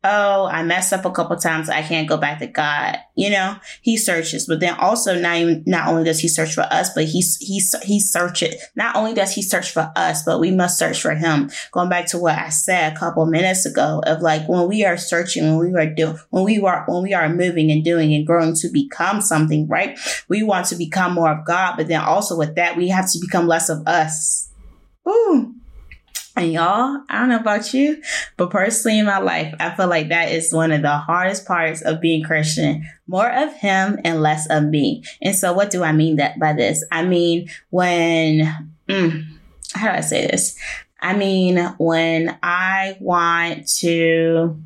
oh, 0.04 0.46
I 0.46 0.62
messed 0.62 0.92
up 0.92 1.04
a 1.04 1.10
couple 1.10 1.36
times. 1.36 1.68
I 1.68 1.82
can't 1.82 2.08
go 2.08 2.16
back 2.16 2.40
to 2.40 2.46
God. 2.46 2.98
You 3.14 3.30
know, 3.30 3.56
he 3.82 3.96
searches, 3.96 4.46
but 4.46 4.60
then 4.60 4.74
also 4.74 5.18
not 5.18 5.36
even, 5.36 5.62
not 5.66 5.88
only 5.88 6.04
does 6.04 6.18
he 6.20 6.28
search 6.28 6.54
for 6.54 6.62
us, 6.62 6.92
but 6.94 7.04
he's, 7.04 7.36
he's, 7.36 7.74
he 7.82 8.00
searches. 8.00 8.56
Not 8.74 8.96
only 8.96 9.14
does 9.14 9.32
he 9.34 9.42
search 9.42 9.70
for 9.70 9.92
us, 9.94 10.24
but 10.24 10.40
we 10.40 10.50
must 10.50 10.78
search 10.78 11.00
for 11.00 11.14
him. 11.14 11.50
Going 11.70 11.88
back 11.88 12.06
to 12.06 12.18
what 12.18 12.38
I 12.38 12.48
said 12.48 12.92
a 12.92 12.98
couple 12.98 13.26
minutes 13.26 13.64
ago 13.64 14.02
of 14.06 14.22
like 14.22 14.48
when 14.48 14.68
we 14.68 14.84
are 14.84 14.96
searching, 14.96 15.56
when 15.56 15.72
we 15.72 15.78
are 15.78 15.86
doing, 15.86 16.16
when 16.30 16.44
we 16.44 16.60
are, 16.60 16.84
when 16.88 17.02
we 17.02 17.14
are 17.14 17.28
moving 17.28 17.70
and 17.70 17.84
doing 17.84 18.12
and 18.12 18.26
growing 18.26 18.54
to 18.56 18.68
become 18.70 19.20
something, 19.20 19.68
right? 19.68 19.98
We 20.28 20.42
want 20.42 20.66
to 20.66 20.76
become 20.76 21.14
more 21.14 21.30
of 21.30 21.46
God, 21.46 21.76
but 21.76 21.88
then 21.88 22.00
also 22.00 22.36
with 22.36 22.56
that, 22.56 22.76
we 22.76 22.88
have 22.88 23.10
to 23.12 23.18
become 23.20 23.46
less 23.46 23.68
of 23.68 23.86
us. 23.86 24.48
Ooh. 25.08 25.54
And 26.34 26.52
y'all, 26.52 27.02
I 27.10 27.18
don't 27.18 27.28
know 27.28 27.36
about 27.36 27.74
you, 27.74 28.02
but 28.38 28.50
personally 28.50 28.98
in 28.98 29.04
my 29.04 29.18
life, 29.18 29.54
I 29.60 29.74
feel 29.74 29.88
like 29.88 30.08
that 30.08 30.32
is 30.32 30.52
one 30.52 30.72
of 30.72 30.80
the 30.80 30.96
hardest 30.96 31.46
parts 31.46 31.82
of 31.82 32.00
being 32.00 32.24
Christian. 32.24 32.88
More 33.06 33.30
of 33.30 33.52
him 33.54 33.98
and 34.02 34.22
less 34.22 34.46
of 34.48 34.64
me. 34.64 35.04
And 35.20 35.36
so 35.36 35.52
what 35.52 35.70
do 35.70 35.82
I 35.82 35.92
mean 35.92 36.16
that 36.16 36.38
by 36.38 36.54
this? 36.54 36.84
I 36.90 37.04
mean, 37.04 37.50
when, 37.68 38.70
mm, 38.88 39.24
how 39.74 39.92
do 39.92 39.98
I 39.98 40.00
say 40.00 40.26
this? 40.26 40.56
I 41.00 41.14
mean, 41.14 41.58
when 41.78 42.38
I 42.42 42.96
want 43.00 43.68
to 43.78 44.56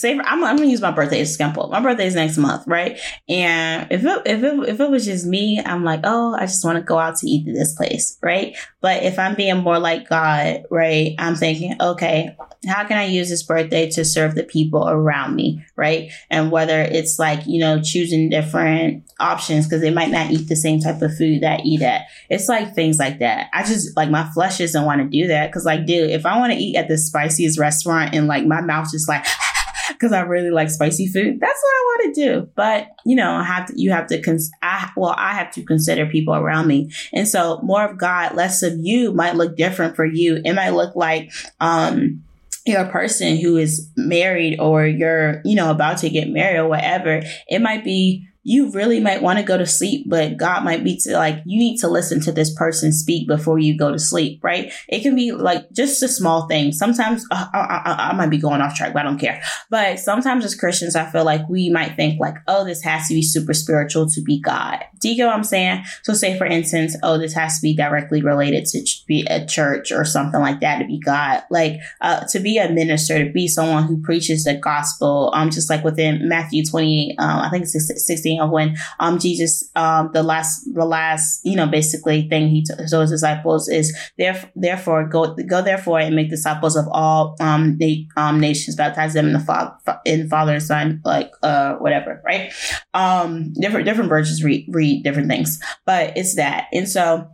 say 0.00 0.16
for, 0.16 0.22
I'm, 0.24 0.42
I'm 0.44 0.56
gonna 0.56 0.68
use 0.68 0.80
my 0.80 0.90
birthday 0.90 1.20
as 1.20 1.30
example. 1.30 1.68
My 1.68 1.80
birthday 1.80 2.06
is 2.06 2.14
next 2.14 2.36
month, 2.36 2.64
right? 2.66 2.98
And 3.28 3.86
if 3.90 4.04
it, 4.04 4.22
if 4.26 4.42
it, 4.42 4.68
if 4.68 4.80
it 4.80 4.90
was 4.90 5.04
just 5.04 5.26
me, 5.26 5.60
I'm 5.64 5.84
like, 5.84 6.00
oh, 6.04 6.34
I 6.34 6.46
just 6.46 6.64
want 6.64 6.76
to 6.76 6.82
go 6.82 6.98
out 6.98 7.16
to 7.16 7.28
eat 7.28 7.48
at 7.48 7.54
this 7.54 7.74
place, 7.74 8.18
right? 8.22 8.56
But 8.80 9.02
if 9.02 9.18
I'm 9.18 9.34
being 9.34 9.58
more 9.58 9.78
like 9.78 10.08
God, 10.08 10.64
right, 10.70 11.14
I'm 11.18 11.36
thinking, 11.36 11.76
okay, 11.80 12.36
how 12.66 12.84
can 12.84 12.98
I 12.98 13.04
use 13.04 13.30
this 13.30 13.42
birthday 13.42 13.90
to 13.90 14.04
serve 14.04 14.34
the 14.34 14.42
people 14.42 14.88
around 14.88 15.34
me, 15.34 15.64
right? 15.76 16.10
And 16.28 16.50
whether 16.50 16.80
it's 16.82 17.18
like, 17.18 17.46
you 17.46 17.58
know, 17.58 17.80
choosing 17.80 18.28
different 18.28 19.04
options 19.18 19.66
because 19.66 19.80
they 19.80 19.90
might 19.90 20.10
not 20.10 20.30
eat 20.30 20.48
the 20.48 20.56
same 20.56 20.80
type 20.80 21.00
of 21.00 21.16
food 21.16 21.42
that 21.42 21.60
I 21.60 21.62
eat 21.62 21.82
at. 21.82 22.02
It's 22.28 22.48
like 22.48 22.74
things 22.74 22.98
like 22.98 23.18
that. 23.20 23.48
I 23.52 23.62
just 23.64 23.96
like 23.96 24.10
my 24.10 24.28
flesh 24.32 24.58
doesn't 24.58 24.84
want 24.84 25.00
to 25.00 25.08
do 25.08 25.28
that 25.28 25.48
because, 25.48 25.64
like, 25.64 25.86
dude, 25.86 26.10
if 26.10 26.26
I 26.26 26.38
want 26.38 26.52
to 26.52 26.58
eat 26.58 26.76
at 26.76 26.88
the 26.88 26.98
spiciest 26.98 27.58
restaurant 27.58 28.14
and 28.14 28.26
like 28.26 28.44
my 28.44 28.60
mouth 28.60 28.90
just 28.90 29.08
like, 29.08 29.24
because 29.92 30.12
I 30.12 30.20
really 30.20 30.50
like 30.50 30.70
spicy 30.70 31.06
food. 31.06 31.38
That's 31.40 31.62
what 31.62 31.70
I 31.70 31.84
want 31.84 32.14
to 32.14 32.24
do. 32.24 32.50
But 32.54 32.88
you 33.04 33.16
know, 33.16 33.32
I 33.32 33.44
have 33.44 33.66
to, 33.66 33.80
you 33.80 33.90
have 33.90 34.06
to, 34.08 34.20
cons- 34.20 34.50
I, 34.62 34.90
well, 34.96 35.14
I 35.16 35.34
have 35.34 35.50
to 35.52 35.64
consider 35.64 36.06
people 36.06 36.34
around 36.34 36.66
me. 36.66 36.90
And 37.12 37.26
so 37.26 37.60
more 37.62 37.84
of 37.84 37.98
God, 37.98 38.34
less 38.34 38.62
of 38.62 38.74
you 38.78 39.12
might 39.12 39.36
look 39.36 39.56
different 39.56 39.96
for 39.96 40.04
you. 40.04 40.40
It 40.44 40.54
might 40.54 40.70
look 40.70 40.96
like, 40.96 41.30
um, 41.60 42.22
you're 42.66 42.82
a 42.82 42.90
person 42.90 43.38
who 43.38 43.56
is 43.56 43.88
married 43.96 44.60
or 44.60 44.86
you're, 44.86 45.40
you 45.44 45.56
know, 45.56 45.70
about 45.70 45.98
to 45.98 46.10
get 46.10 46.28
married 46.28 46.58
or 46.58 46.68
whatever. 46.68 47.22
It 47.48 47.60
might 47.60 47.84
be 47.84 48.28
you 48.42 48.70
really 48.72 49.00
might 49.00 49.22
want 49.22 49.38
to 49.38 49.44
go 49.44 49.58
to 49.58 49.66
sleep, 49.66 50.06
but 50.08 50.38
God 50.38 50.64
might 50.64 50.82
be 50.82 50.96
to 51.02 51.12
like, 51.12 51.42
you 51.44 51.58
need 51.58 51.76
to 51.78 51.88
listen 51.88 52.20
to 52.22 52.32
this 52.32 52.54
person 52.54 52.92
speak 52.92 53.28
before 53.28 53.58
you 53.58 53.76
go 53.76 53.92
to 53.92 53.98
sleep, 53.98 54.42
right? 54.42 54.72
It 54.88 55.00
can 55.00 55.14
be 55.14 55.32
like 55.32 55.70
just 55.72 56.02
a 56.02 56.08
small 56.08 56.46
thing. 56.48 56.72
Sometimes 56.72 57.26
uh, 57.30 57.46
I, 57.52 57.58
I, 57.58 58.08
I, 58.10 58.12
might 58.14 58.30
be 58.30 58.38
going 58.38 58.62
off 58.62 58.74
track, 58.74 58.94
but 58.94 59.00
I 59.00 59.02
don't 59.02 59.18
care. 59.18 59.42
But 59.68 59.98
sometimes 59.98 60.44
as 60.44 60.54
Christians, 60.54 60.96
I 60.96 61.04
feel 61.10 61.24
like 61.24 61.46
we 61.50 61.68
might 61.68 61.96
think 61.96 62.18
like, 62.18 62.36
oh, 62.48 62.64
this 62.64 62.82
has 62.82 63.08
to 63.08 63.14
be 63.14 63.22
super 63.22 63.52
spiritual 63.52 64.08
to 64.08 64.22
be 64.22 64.40
God. 64.40 64.84
Do 65.00 65.10
you 65.10 65.16
get 65.16 65.26
what 65.26 65.34
I'm 65.34 65.44
saying? 65.44 65.84
So 66.02 66.14
say 66.14 66.38
for 66.38 66.46
instance, 66.46 66.96
oh, 67.02 67.18
this 67.18 67.34
has 67.34 67.58
to 67.58 67.62
be 67.62 67.76
directly 67.76 68.22
related 68.22 68.64
to 68.66 68.82
be 69.06 69.26
a 69.28 69.44
church 69.44 69.92
or 69.92 70.04
something 70.04 70.40
like 70.40 70.60
that 70.60 70.78
to 70.78 70.86
be 70.86 70.98
God. 70.98 71.42
Like, 71.50 71.80
uh, 72.00 72.24
to 72.30 72.40
be 72.40 72.56
a 72.56 72.70
minister, 72.70 73.22
to 73.22 73.30
be 73.30 73.48
someone 73.48 73.84
who 73.84 74.00
preaches 74.00 74.44
the 74.44 74.54
gospel, 74.54 75.30
um, 75.34 75.50
just 75.50 75.68
like 75.68 75.84
within 75.84 76.26
Matthew 76.26 76.64
28, 76.64 77.16
um, 77.18 77.40
I 77.40 77.50
think 77.50 77.64
it's 77.64 78.06
16 78.06 78.29
of 78.38 78.50
when 78.50 78.76
um 79.00 79.18
Jesus 79.18 79.70
um 79.74 80.10
the 80.12 80.22
last 80.22 80.68
the 80.74 80.84
last 80.84 81.40
you 81.44 81.56
know 81.56 81.66
basically 81.66 82.28
thing 82.28 82.48
he 82.48 82.62
told 82.64 83.02
his 83.02 83.10
disciples 83.10 83.68
is 83.68 83.96
therefore 84.18 84.50
therefore 84.54 85.08
go 85.08 85.34
go 85.48 85.62
therefore 85.62 85.98
and 85.98 86.14
make 86.14 86.28
disciples 86.28 86.76
of 86.76 86.86
all 86.92 87.34
um 87.40 87.78
na- 87.80 88.04
um 88.16 88.38
nations 88.38 88.76
baptize 88.76 89.14
them 89.14 89.26
in 89.26 89.32
the 89.32 89.40
father 89.40 89.74
in 90.04 90.28
father 90.28 90.52
and 90.52 90.62
son 90.62 91.00
like 91.04 91.30
uh 91.42 91.74
whatever 91.76 92.20
right? 92.24 92.52
Um 92.92 93.52
different 93.54 93.86
different 93.86 94.10
versions 94.10 94.44
read 94.44 94.66
read 94.68 95.02
different 95.02 95.28
things 95.28 95.58
but 95.86 96.16
it's 96.16 96.36
that. 96.36 96.66
And 96.72 96.88
so 96.88 97.26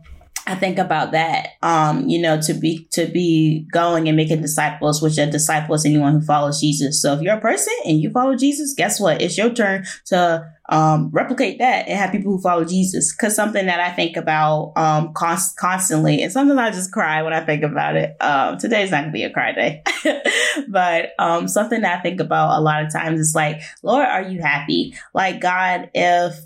I 0.47 0.55
think 0.55 0.77
about 0.77 1.11
that, 1.11 1.49
um, 1.61 2.07
you 2.07 2.21
know, 2.21 2.39
to 2.43 2.53
be 2.53 2.87
to 2.93 3.05
be 3.05 3.67
going 3.73 4.07
and 4.07 4.15
making 4.15 4.41
disciples, 4.41 5.01
which 5.01 5.17
a 5.17 5.29
disciple 5.29 5.75
is 5.75 5.85
anyone 5.85 6.13
who 6.13 6.21
follows 6.21 6.61
Jesus. 6.61 7.01
So 7.01 7.13
if 7.13 7.21
you're 7.21 7.35
a 7.35 7.41
person 7.41 7.73
and 7.83 7.99
you 7.99 8.11
follow 8.11 8.33
Jesus, 8.37 8.73
guess 8.73 8.97
what? 8.97 9.21
It's 9.21 9.37
your 9.37 9.49
turn 9.49 9.83
to 10.05 10.49
um, 10.69 11.09
replicate 11.11 11.59
that 11.59 11.89
and 11.89 11.99
have 11.99 12.13
people 12.13 12.31
who 12.31 12.41
follow 12.41 12.63
Jesus. 12.63 13.13
Cause 13.13 13.35
something 13.35 13.65
that 13.65 13.81
I 13.81 13.91
think 13.91 14.15
about 14.15 14.71
um, 14.77 15.13
const- 15.13 15.57
constantly 15.57 16.21
and 16.21 16.31
something 16.31 16.57
I 16.57 16.71
just 16.71 16.93
cry 16.93 17.21
when 17.23 17.33
I 17.33 17.41
think 17.41 17.63
about 17.63 17.97
it. 17.97 18.15
Um, 18.21 18.57
today's 18.57 18.91
not 18.91 19.01
gonna 19.01 19.11
be 19.11 19.23
a 19.23 19.29
cry 19.29 19.51
day, 19.51 19.83
but 20.69 21.09
um, 21.19 21.49
something 21.49 21.81
that 21.81 21.99
I 21.99 22.01
think 22.01 22.21
about 22.21 22.57
a 22.57 22.61
lot 22.61 22.83
of 22.83 22.91
times 22.93 23.19
is 23.19 23.35
like, 23.35 23.61
Lord, 23.83 24.05
are 24.05 24.23
you 24.23 24.41
happy? 24.41 24.93
Like 25.13 25.41
God, 25.41 25.89
if 25.93 26.39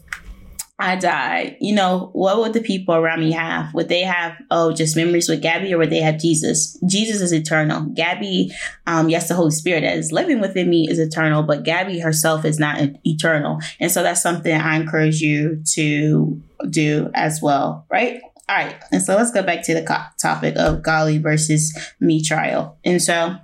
I 0.82 0.96
died, 0.96 1.58
you 1.62 1.76
know, 1.76 2.10
what 2.14 2.40
would 2.40 2.54
the 2.54 2.60
people 2.60 2.96
around 2.96 3.20
me 3.20 3.32
have? 3.34 3.72
Would 3.76 3.88
they 3.88 4.02
have, 4.02 4.36
oh, 4.50 4.74
just 4.74 4.96
memories 4.96 5.30
with 5.30 5.40
Gabby 5.40 5.72
or 5.72 5.78
would 5.78 5.92
they 5.92 6.02
have 6.02 6.18
Jesus? 6.18 6.76
Jesus 6.88 7.22
is 7.22 7.32
eternal. 7.32 7.84
Gabby, 7.94 8.52
um, 8.88 9.08
yes, 9.08 9.28
the 9.28 9.36
Holy 9.36 9.52
Spirit 9.52 9.82
that 9.82 9.96
is 9.96 10.12
living 10.12 10.42
within 10.42 10.72
me 10.72 10.90
is 10.90 10.98
eternal, 10.98 11.44
but 11.44 11.64
Gabby 11.64 12.00
herself 12.00 12.46
is 12.46 12.58
not 12.58 12.82
eternal. 13.06 13.60
And 13.80 13.92
so 13.92 14.02
that's 14.02 14.24
something 14.24 14.52
I 14.52 14.76
encourage 14.76 15.22
you 15.22 15.62
to 15.74 16.42
do 16.68 17.12
as 17.14 17.44
well, 17.44 17.86
right? 17.92 18.20
All 18.50 18.56
right. 18.56 18.76
And 18.92 19.04
so 19.04 19.16
let's 19.16 19.32
go 19.32 19.44
back 19.44 19.64
to 19.66 19.76
the 19.76 19.84
co- 19.84 20.04
topic 20.20 20.56
of 20.58 20.82
Golly 20.82 21.20
versus 21.20 21.78
me 22.00 22.24
trial. 22.24 22.80
And 22.84 23.00
so, 23.00 23.36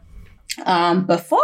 um, 0.66 1.06
before, 1.06 1.40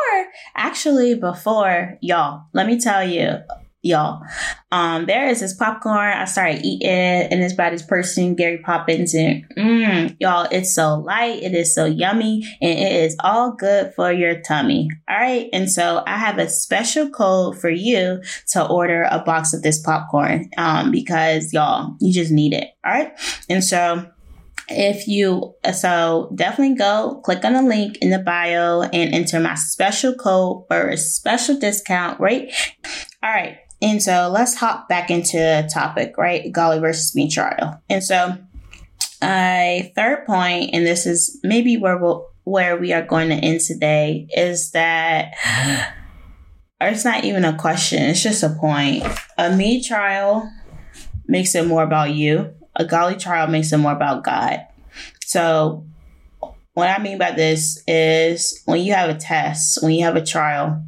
actually, 0.56 1.14
before 1.14 2.00
y'all, 2.02 2.46
let 2.52 2.66
me 2.66 2.80
tell 2.80 3.08
you, 3.08 3.44
y'all. 3.84 4.24
Um, 4.72 5.06
there 5.06 5.28
is 5.28 5.42
this 5.42 5.54
popcorn. 5.54 6.13
I 6.13 6.25
started 6.25 6.66
eating, 6.66 6.90
and 6.90 7.44
it's 7.44 7.54
by 7.54 7.70
this 7.70 7.84
person, 7.84 8.34
Gary 8.34 8.58
Poppins, 8.58 9.13
and 9.13 9.46
mm, 9.56 10.16
y'all, 10.20 10.48
it's 10.50 10.74
so 10.74 10.96
light, 10.96 11.44
it 11.44 11.54
is 11.54 11.75
so 11.75 11.86
yummy, 11.86 12.44
and 12.62 12.80
it 12.80 12.92
is 13.04 13.16
all 13.20 13.52
good 13.52 13.94
for 13.94 14.12
your 14.12 14.42
tummy. 14.42 14.90
All 15.08 15.18
right, 15.18 15.50
and 15.54 15.70
so 15.70 16.04
I 16.08 16.18
have 16.18 16.40
a 16.40 16.50
special 16.50 17.10
code 17.10 17.60
for 17.60 17.70
you 17.70 18.24
to 18.52 18.66
order 18.66 19.08
a 19.12 19.20
box 19.20 19.54
of 19.54 19.62
this 19.62 19.80
popcorn, 19.80 20.50
um, 20.58 20.90
because 20.90 21.54
y'all, 21.54 21.96
you 22.00 22.12
just 22.12 22.32
need 22.32 22.54
it. 22.54 22.70
All 22.84 22.92
right, 22.92 23.12
and 23.50 23.63
so 23.63 24.10
if 24.70 25.08
you 25.10 25.54
so 25.74 26.32
definitely 26.36 26.75
go 26.75 27.22
click 27.25 27.44
on 27.44 27.54
the 27.54 27.62
link 27.62 27.98
in 27.98 28.12
the 28.12 28.20
bio 28.20 28.82
and 28.82 29.13
enter 29.13 29.40
my 29.40 29.56
special 29.56 30.13
code 30.13 30.63
for 30.70 30.88
a 30.88 30.96
special 30.96 31.60
discount 31.60 32.18
right 32.20 32.50
all 33.22 33.30
right 33.30 33.58
and 33.84 34.02
so 34.02 34.30
let's 34.34 34.56
hop 34.56 34.88
back 34.88 35.12
into 35.12 35.38
the 35.38 35.70
topic, 35.72 36.18
right? 36.18 36.50
Golly 36.52 36.80
versus 36.80 37.13
me 37.13 37.30
trial. 37.30 37.82
And 37.90 38.02
so 38.02 38.38
a 39.22 39.92
third 39.96 40.25
point, 40.25 40.70
and 40.74 40.86
this 40.86 41.06
is 41.06 41.40
maybe 41.44 41.75
where 41.78 41.98
we'll, 41.98 42.30
where 42.46 42.78
we 42.78 42.94
are 42.94 43.02
going 43.02 43.30
to 43.30 43.36
end 43.36 43.60
today, 43.60 44.28
is 44.32 44.72
that 44.72 45.34
or 46.82 46.88
it's 46.88 47.06
not 47.06 47.24
even 47.25 47.46
a 47.46 47.58
question, 47.58 48.02
it's 48.04 48.24
just 48.24 48.42
a 48.44 48.50
point. 48.50 49.04
A 49.38 49.56
me 49.56 49.84
trial 49.84 50.50
makes 51.28 51.54
it 51.56 51.68
more 51.68 51.84
about 51.84 52.12
you. 52.12 52.54
A 52.75 52.86
golly 52.86 53.16
trial 53.16 53.48
makes 53.48 53.72
it 53.72 53.78
more 53.78 53.94
about 53.94 54.24
God. 54.24 54.66
So 55.25 55.86
what 56.74 56.90
I 56.90 57.02
mean 57.02 57.18
by 57.18 57.32
this 57.32 57.84
is 57.88 58.62
when 58.66 58.82
you 58.82 58.94
have 58.94 59.10
a 59.10 59.16
test, 59.16 59.84
when 59.84 59.94
you 59.94 60.04
have 60.04 60.16
a 60.16 60.25
trial, 60.25 60.84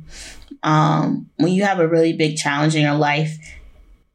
um, 0.66 1.30
when 1.38 1.54
you 1.54 1.64
have 1.64 1.80
a 1.80 1.88
really 1.88 2.12
big 2.12 2.36
challenge 2.36 2.76
in 2.76 2.82
your 2.82 2.96
life, 2.96 3.38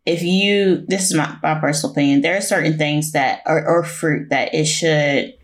if 0.04 0.22
you, 0.22 0.84
this 0.88 1.10
is 1.10 1.16
my, 1.16 1.36
my 1.42 1.58
personal 1.60 1.92
opinion, 1.92 2.22
there 2.22 2.36
are 2.36 2.42
certain 2.42 2.76
things 2.76 3.12
that 3.12 3.42
are, 3.46 3.64
or 3.66 3.84
fruit 3.84 4.30
that 4.30 4.52
it 4.52 4.64
should 4.64 5.34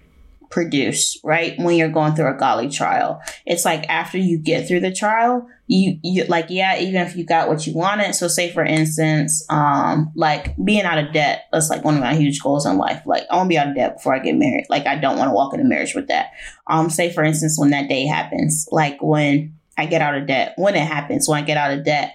produce, 0.50 1.18
right? 1.22 1.54
When 1.58 1.76
you're 1.76 1.90
going 1.90 2.14
through 2.14 2.34
a 2.34 2.36
golly 2.36 2.68
trial. 2.68 3.22
It's 3.44 3.64
like 3.64 3.88
after 3.88 4.18
you 4.18 4.38
get 4.38 4.66
through 4.66 4.80
the 4.80 4.92
trial, 4.92 5.48
you, 5.68 5.98
you 6.02 6.24
like, 6.24 6.46
yeah, 6.48 6.78
even 6.78 7.00
if 7.02 7.14
you 7.14 7.24
got 7.24 7.48
what 7.48 7.66
you 7.66 7.74
wanted. 7.74 8.14
So 8.14 8.26
say 8.26 8.52
for 8.52 8.64
instance, 8.64 9.44
um, 9.48 10.10
like 10.16 10.56
being 10.64 10.84
out 10.84 10.98
of 10.98 11.12
debt, 11.12 11.44
that's 11.52 11.70
like 11.70 11.84
one 11.84 11.94
of 11.94 12.00
my 12.00 12.14
huge 12.14 12.42
goals 12.42 12.66
in 12.66 12.78
life. 12.78 13.02
Like 13.06 13.24
I 13.30 13.36
want 13.36 13.46
to 13.46 13.48
be 13.48 13.58
out 13.58 13.68
of 13.68 13.76
debt 13.76 13.96
before 13.96 14.14
I 14.14 14.18
get 14.18 14.34
married. 14.34 14.66
Like 14.68 14.86
I 14.86 14.96
don't 14.96 15.18
want 15.18 15.28
to 15.28 15.34
walk 15.34 15.54
into 15.54 15.68
marriage 15.68 15.94
with 15.94 16.08
that. 16.08 16.30
Um, 16.66 16.90
say 16.90 17.12
for 17.12 17.22
instance, 17.22 17.58
when 17.58 17.70
that 17.70 17.88
day 17.88 18.06
happens, 18.06 18.68
like 18.72 19.00
when 19.00 19.55
I 19.76 19.86
get 19.86 20.02
out 20.02 20.14
of 20.14 20.26
debt, 20.26 20.54
when 20.56 20.74
it 20.74 20.86
happens, 20.86 21.28
when 21.28 21.42
I 21.42 21.46
get 21.46 21.56
out 21.56 21.76
of 21.76 21.84
debt, 21.84 22.14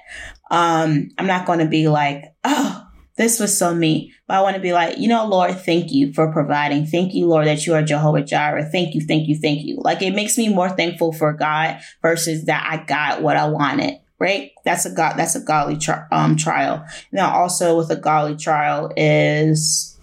um, 0.50 1.10
I'm 1.18 1.27
not 1.27 1.46
going 1.46 1.60
to 1.60 1.65
be 1.65 1.88
like, 1.88 2.34
oh, 2.44 2.86
this 3.18 3.39
was 3.39 3.58
so 3.58 3.74
me. 3.74 4.13
But 4.27 4.38
I 4.38 4.41
want 4.41 4.56
to 4.56 4.62
be 4.62 4.74
like, 4.74 4.98
you 4.98 5.08
know, 5.08 5.25
Lord, 5.27 5.56
thank 5.60 5.91
you 5.91 6.12
for 6.13 6.32
providing. 6.32 6.86
Thank 6.86 7.13
you, 7.13 7.27
Lord, 7.27 7.48
that 7.48 7.65
you 7.65 7.74
are 7.74 7.84
Jehovah 7.84 8.24
Jireh. 8.24 8.65
Thank 8.72 8.96
you, 8.96 9.01
thank 9.01 9.27
you, 9.27 9.38
thank 9.38 9.62
you. 9.63 9.80
Like 9.82 10.01
it 10.01 10.15
makes 10.15 10.38
me 10.38 10.50
more 10.50 10.70
thankful 10.70 11.13
for 11.13 11.34
God 11.34 11.80
versus 12.01 12.46
that 12.46 12.68
I 12.70 12.84
got 12.84 13.22
what 13.22 13.38
I 13.38 13.48
wanted. 13.48 14.00
Right? 14.20 14.51
That's 14.65 14.86
a 14.86 14.94
God. 14.94 15.18
That's 15.18 15.36
a 15.36 15.39
godly 15.39 15.77
tri- 15.77 16.06
um, 16.12 16.36
trial. 16.36 16.86
Now, 17.12 17.34
also 17.34 17.75
with 17.75 17.89
a 17.89 17.96
godly 17.96 18.36
trial 18.36 18.91
is 18.96 19.98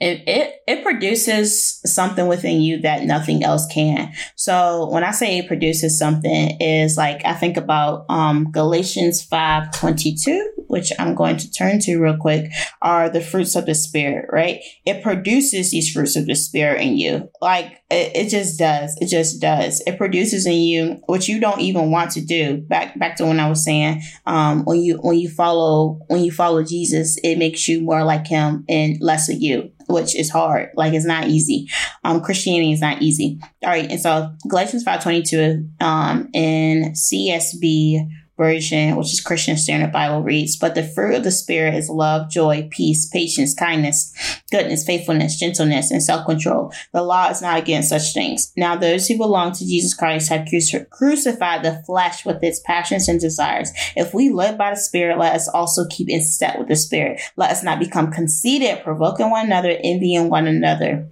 it, 0.00 0.22
it 0.28 0.62
it 0.68 0.84
produces 0.84 1.80
something 1.84 2.28
within 2.28 2.60
you 2.60 2.80
that 2.82 3.02
nothing 3.02 3.42
else 3.42 3.66
can. 3.66 4.12
So 4.36 4.88
when 4.90 5.02
I 5.02 5.10
say 5.10 5.38
it 5.38 5.48
produces 5.48 5.98
something 5.98 6.56
is 6.60 6.96
like 6.96 7.24
I 7.24 7.34
think 7.34 7.56
about 7.56 8.06
um 8.08 8.52
Galatians 8.52 9.26
5:22, 9.26 10.40
which 10.68 10.92
I'm 10.98 11.16
going 11.16 11.36
to 11.38 11.50
turn 11.50 11.80
to 11.80 11.98
real 11.98 12.16
quick, 12.16 12.50
are 12.80 13.10
the 13.10 13.20
fruits 13.20 13.56
of 13.56 13.66
the 13.66 13.74
spirit, 13.74 14.26
right? 14.32 14.60
It 14.86 15.02
produces 15.02 15.72
these 15.72 15.90
fruits 15.90 16.14
of 16.14 16.26
the 16.26 16.36
spirit 16.36 16.80
in 16.80 16.96
you. 16.96 17.28
Like 17.40 17.82
it, 17.90 18.12
it 18.14 18.28
just 18.28 18.56
does. 18.58 18.96
It 19.00 19.06
just 19.06 19.40
does. 19.40 19.82
It 19.84 19.98
produces 19.98 20.46
in 20.46 20.58
you 20.58 21.02
what 21.06 21.26
you 21.26 21.40
don't 21.40 21.60
even 21.60 21.90
want 21.90 22.12
to 22.12 22.20
do. 22.20 22.58
Back 22.58 22.96
back 22.98 23.16
to 23.16 23.26
when 23.26 23.40
I 23.40 23.48
was 23.48 23.64
saying 23.64 24.02
um 24.26 24.64
when 24.64 24.80
you 24.80 24.98
when 25.02 25.18
you 25.18 25.28
follow 25.28 25.98
when 26.06 26.22
you 26.22 26.30
follow 26.30 26.62
Jesus, 26.62 27.18
it 27.24 27.36
makes 27.36 27.66
you 27.66 27.80
more 27.80 28.04
like 28.04 28.28
him 28.28 28.64
and 28.68 28.96
less 29.00 29.28
of 29.28 29.40
you 29.40 29.47
which 29.88 30.16
is 30.16 30.30
hard. 30.30 30.70
Like 30.74 30.94
it's 30.94 31.06
not 31.06 31.28
easy. 31.28 31.68
Um, 32.04 32.20
Christianity 32.20 32.72
is 32.72 32.80
not 32.80 33.02
easy. 33.02 33.38
All 33.62 33.70
right. 33.70 33.90
And 33.90 34.00
so 34.00 34.30
Galatians 34.48 34.84
522, 34.84 35.68
um, 35.80 36.28
in 36.32 36.92
CSB 36.92 38.08
version, 38.38 38.96
which 38.96 39.12
is 39.12 39.20
Christian 39.20 39.58
Standard 39.58 39.92
Bible 39.92 40.22
reads, 40.22 40.56
but 40.56 40.74
the 40.74 40.82
fruit 40.82 41.16
of 41.16 41.24
the 41.24 41.30
Spirit 41.30 41.74
is 41.74 41.90
love, 41.90 42.30
joy, 42.30 42.66
peace, 42.70 43.06
patience, 43.06 43.52
kindness, 43.54 44.14
goodness, 44.50 44.86
faithfulness, 44.86 45.38
gentleness, 45.38 45.90
and 45.90 46.02
self-control. 46.02 46.72
The 46.94 47.02
law 47.02 47.28
is 47.28 47.42
not 47.42 47.58
against 47.58 47.90
such 47.90 48.14
things. 48.14 48.50
Now 48.56 48.76
those 48.76 49.06
who 49.06 49.18
belong 49.18 49.52
to 49.52 49.66
Jesus 49.66 49.92
Christ 49.92 50.30
have 50.30 50.48
crucified 50.90 51.62
the 51.62 51.82
flesh 51.84 52.24
with 52.24 52.42
its 52.42 52.60
passions 52.64 53.08
and 53.08 53.20
desires. 53.20 53.70
If 53.96 54.14
we 54.14 54.30
live 54.30 54.56
by 54.56 54.70
the 54.70 54.76
Spirit, 54.76 55.18
let 55.18 55.34
us 55.34 55.48
also 55.48 55.84
keep 55.90 56.08
in 56.08 56.22
step 56.22 56.58
with 56.58 56.68
the 56.68 56.76
Spirit. 56.76 57.20
Let 57.36 57.50
us 57.50 57.62
not 57.62 57.78
become 57.78 58.10
conceited, 58.10 58.84
provoking 58.84 59.30
one 59.30 59.46
another, 59.46 59.76
envying 59.82 60.30
one 60.30 60.46
another. 60.46 61.06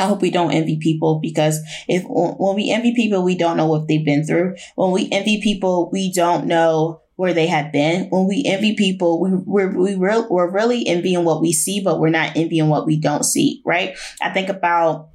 I 0.00 0.06
hope 0.06 0.22
we 0.22 0.30
don't 0.30 0.52
envy 0.52 0.78
people 0.78 1.20
because 1.20 1.60
if 1.86 2.04
when 2.08 2.56
we 2.56 2.70
envy 2.70 2.94
people, 2.94 3.22
we 3.22 3.36
don't 3.36 3.58
know 3.58 3.66
what 3.66 3.86
they've 3.86 4.04
been 4.04 4.24
through. 4.26 4.56
When 4.74 4.92
we 4.92 5.08
envy 5.12 5.42
people, 5.42 5.90
we 5.92 6.10
don't 6.10 6.46
know 6.46 7.02
where 7.16 7.34
they 7.34 7.46
have 7.46 7.70
been. 7.70 8.08
When 8.08 8.26
we 8.26 8.42
envy 8.46 8.74
people, 8.74 9.20
we, 9.20 9.30
we're, 9.34 9.76
we 9.76 9.94
re- 9.94 10.24
we're 10.30 10.50
really 10.50 10.88
envying 10.88 11.24
what 11.24 11.42
we 11.42 11.52
see, 11.52 11.82
but 11.84 12.00
we're 12.00 12.08
not 12.08 12.34
envying 12.34 12.70
what 12.70 12.86
we 12.86 12.98
don't 12.98 13.24
see, 13.24 13.60
right? 13.66 13.94
I 14.22 14.30
think 14.30 14.48
about 14.48 15.10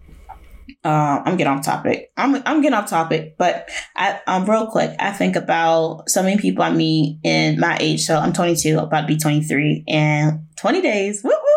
uh, 0.84 1.22
I'm 1.25 1.36
getting 1.36 1.51
off 1.51 1.65
topic. 1.65 2.12
I'm 2.15 2.36
I'm 2.46 2.62
getting 2.62 2.77
off 2.77 2.88
topic, 2.88 3.38
but 3.39 3.70
I 3.96 4.22
um 4.27 4.46
real 4.46 4.68
quick. 4.68 4.96
I 5.00 5.12
think 5.12 5.36
about 5.36 6.08
so 6.10 6.22
many 6.22 6.39
people 6.39 6.63
I 6.63 6.72
meet 6.72 7.20
in 7.24 7.60
my 7.60 7.75
age. 7.80 8.01
So 8.06 8.18
I'm 8.18 8.34
22, 8.34 8.77
about 8.77 9.01
to 9.01 9.08
be 9.08 9.18
23, 9.18 9.86
and 9.88 10.48
20 10.58 10.82
days. 10.82 11.24
Woo 11.24 11.32
woo. 11.32 11.54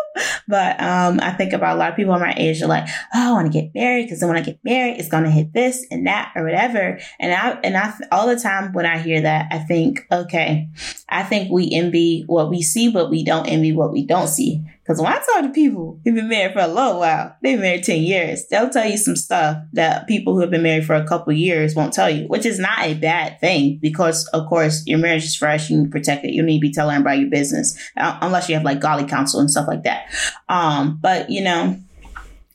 But 0.49 0.81
um, 0.81 1.19
I 1.21 1.29
think 1.33 1.53
about 1.53 1.75
a 1.75 1.79
lot 1.79 1.91
of 1.91 1.95
people 1.95 2.17
my 2.17 2.33
age 2.35 2.59
are 2.63 2.67
like, 2.67 2.87
oh, 3.13 3.29
I 3.29 3.31
want 3.33 3.53
to 3.53 3.61
get 3.61 3.69
married 3.75 4.05
because 4.05 4.19
then 4.19 4.29
when 4.29 4.37
I 4.39 4.41
get 4.41 4.57
married, 4.63 4.97
it's 4.97 5.07
gonna 5.07 5.29
hit 5.29 5.53
this 5.53 5.85
and 5.91 6.07
that 6.07 6.31
or 6.35 6.43
whatever. 6.43 6.99
And 7.19 7.31
I 7.31 7.51
and 7.63 7.77
I 7.77 7.93
all 8.11 8.25
the 8.25 8.39
time 8.39 8.73
when 8.73 8.87
I 8.87 8.97
hear 8.97 9.21
that, 9.21 9.45
I 9.51 9.59
think, 9.59 10.07
okay, 10.11 10.67
I 11.07 11.21
think 11.21 11.51
we 11.51 11.69
envy 11.71 12.23
what 12.25 12.49
we 12.49 12.63
see, 12.63 12.91
but 12.91 13.11
we 13.11 13.23
don't 13.23 13.45
envy 13.45 13.73
what 13.73 13.91
we 13.91 14.07
don't 14.07 14.27
see. 14.27 14.63
Because 14.89 15.03
when 15.03 15.13
I 15.13 15.17
talk 15.17 15.43
to 15.43 15.49
people 15.49 15.99
who've 16.03 16.15
been 16.15 16.29
married 16.29 16.53
for 16.53 16.61
a 16.61 16.67
long 16.67 16.97
while, 16.97 17.35
they've 17.43 17.57
been 17.57 17.61
married 17.61 17.83
10 17.83 18.01
years, 18.01 18.47
they'll 18.47 18.71
tell 18.71 18.89
you 18.89 18.97
some 18.97 19.15
stuff 19.15 19.57
that 19.73 20.07
people 20.07 20.33
who 20.33 20.39
have 20.39 20.49
been 20.49 20.63
married 20.63 20.83
for 20.83 20.95
a 20.95 21.05
couple 21.05 21.31
years 21.31 21.75
won't 21.75 21.93
tell 21.93 22.09
you, 22.09 22.25
which 22.25 22.43
is 22.43 22.57
not 22.57 22.79
a 22.79 22.95
bad 22.95 23.39
thing 23.39 23.77
because, 23.83 24.27
of 24.29 24.47
course, 24.47 24.81
your 24.87 24.97
marriage 24.97 25.25
is 25.25 25.35
fresh. 25.35 25.69
You 25.69 25.77
need 25.77 25.83
to 25.83 25.91
protect 25.91 26.25
it. 26.25 26.33
You 26.33 26.41
need 26.41 26.57
to 26.57 26.61
be 26.61 26.73
telling 26.73 26.97
about 26.97 27.19
your 27.19 27.29
business, 27.29 27.77
uh, 27.97 28.17
unless 28.23 28.49
you 28.49 28.55
have 28.55 28.63
like 28.63 28.79
golly 28.79 29.05
counsel 29.05 29.39
and 29.39 29.51
stuff 29.51 29.67
like 29.67 29.83
that. 29.83 30.11
Um, 30.49 30.97
but, 30.99 31.29
you 31.29 31.43
know, 31.43 31.77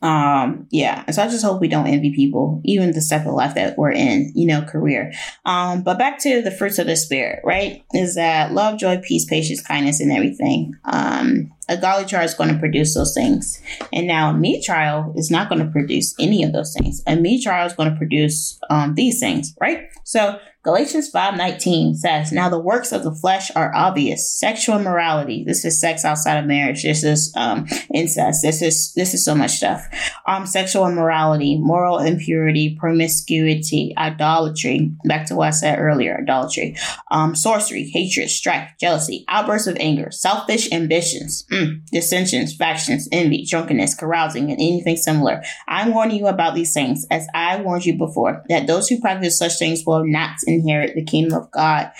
um, 0.04 0.66
yeah. 0.70 1.10
So 1.12 1.22
I 1.22 1.28
just 1.28 1.42
hope 1.42 1.62
we 1.62 1.68
don't 1.68 1.86
envy 1.86 2.14
people, 2.14 2.60
even 2.64 2.90
the 2.90 3.00
step 3.00 3.26
of 3.26 3.32
life 3.32 3.54
that 3.54 3.78
we're 3.78 3.92
in, 3.92 4.32
you 4.34 4.46
know, 4.46 4.60
career. 4.60 5.14
Um, 5.46 5.82
but 5.82 5.98
back 5.98 6.18
to 6.20 6.42
the 6.42 6.50
fruits 6.50 6.78
of 6.78 6.86
the 6.86 6.96
spirit, 6.96 7.40
right? 7.42 7.82
Is 7.94 8.16
that 8.16 8.52
love, 8.52 8.78
joy, 8.78 8.98
peace, 8.98 9.24
patience, 9.24 9.62
kindness, 9.62 10.00
and 10.00 10.12
everything. 10.12 10.74
Um, 10.84 11.53
a 11.68 11.76
godly 11.76 12.06
child 12.06 12.24
is 12.24 12.34
going 12.34 12.52
to 12.52 12.58
produce 12.58 12.94
those 12.94 13.14
things. 13.14 13.60
And 13.92 14.06
now 14.06 14.30
a 14.30 14.34
meat 14.34 14.62
child 14.62 15.16
is 15.18 15.30
not 15.30 15.48
going 15.48 15.64
to 15.64 15.70
produce 15.70 16.14
any 16.20 16.42
of 16.42 16.52
those 16.52 16.74
things. 16.78 17.02
A 17.06 17.16
me 17.16 17.40
child 17.40 17.70
is 17.70 17.76
going 17.76 17.90
to 17.90 17.96
produce 17.96 18.58
um, 18.70 18.94
these 18.94 19.20
things, 19.20 19.54
right? 19.60 19.88
So 20.04 20.38
Galatians 20.64 21.10
5:19 21.10 21.94
says, 21.94 22.32
"Now 22.32 22.48
the 22.48 22.58
works 22.58 22.90
of 22.90 23.04
the 23.04 23.14
flesh 23.14 23.50
are 23.54 23.70
obvious: 23.74 24.32
sexual 24.32 24.78
immorality. 24.78 25.44
This 25.46 25.62
is 25.62 25.78
sex 25.78 26.06
outside 26.06 26.38
of 26.38 26.46
marriage. 26.46 26.82
This 26.82 27.04
is 27.04 27.30
um, 27.36 27.66
incest. 27.92 28.40
This 28.40 28.62
is 28.62 28.90
this 28.94 29.12
is 29.12 29.22
so 29.22 29.34
much 29.34 29.50
stuff. 29.50 29.86
Um, 30.26 30.46
sexual 30.46 30.86
immorality, 30.86 31.58
moral 31.58 31.98
impurity, 31.98 32.78
promiscuity, 32.80 33.92
idolatry. 33.98 34.90
Back 35.04 35.26
to 35.26 35.34
what 35.34 35.48
I 35.48 35.50
said 35.50 35.78
earlier: 35.78 36.18
idolatry, 36.22 36.76
um, 37.10 37.34
sorcery, 37.34 37.90
hatred, 37.92 38.30
strife, 38.30 38.70
jealousy, 38.80 39.26
outbursts 39.28 39.68
of 39.68 39.76
anger, 39.78 40.10
selfish 40.12 40.72
ambitions, 40.72 41.44
mm, 41.52 41.84
dissensions, 41.92 42.56
factions, 42.56 43.06
envy, 43.12 43.44
drunkenness, 43.44 43.94
carousing, 43.94 44.50
and 44.50 44.58
anything 44.58 44.96
similar. 44.96 45.42
I 45.68 45.90
warn 45.90 46.10
you 46.10 46.26
about 46.26 46.54
these 46.54 46.72
things, 46.72 47.06
as 47.10 47.26
I 47.34 47.60
warned 47.60 47.84
you 47.84 47.98
before, 47.98 48.42
that 48.48 48.66
those 48.66 48.88
who 48.88 48.98
practice 48.98 49.36
such 49.38 49.58
things 49.58 49.84
will 49.84 50.06
not." 50.06 50.38
Inherit 50.54 50.94
the 50.94 51.04
kingdom 51.04 51.38
of 51.38 51.50
God. 51.50 51.90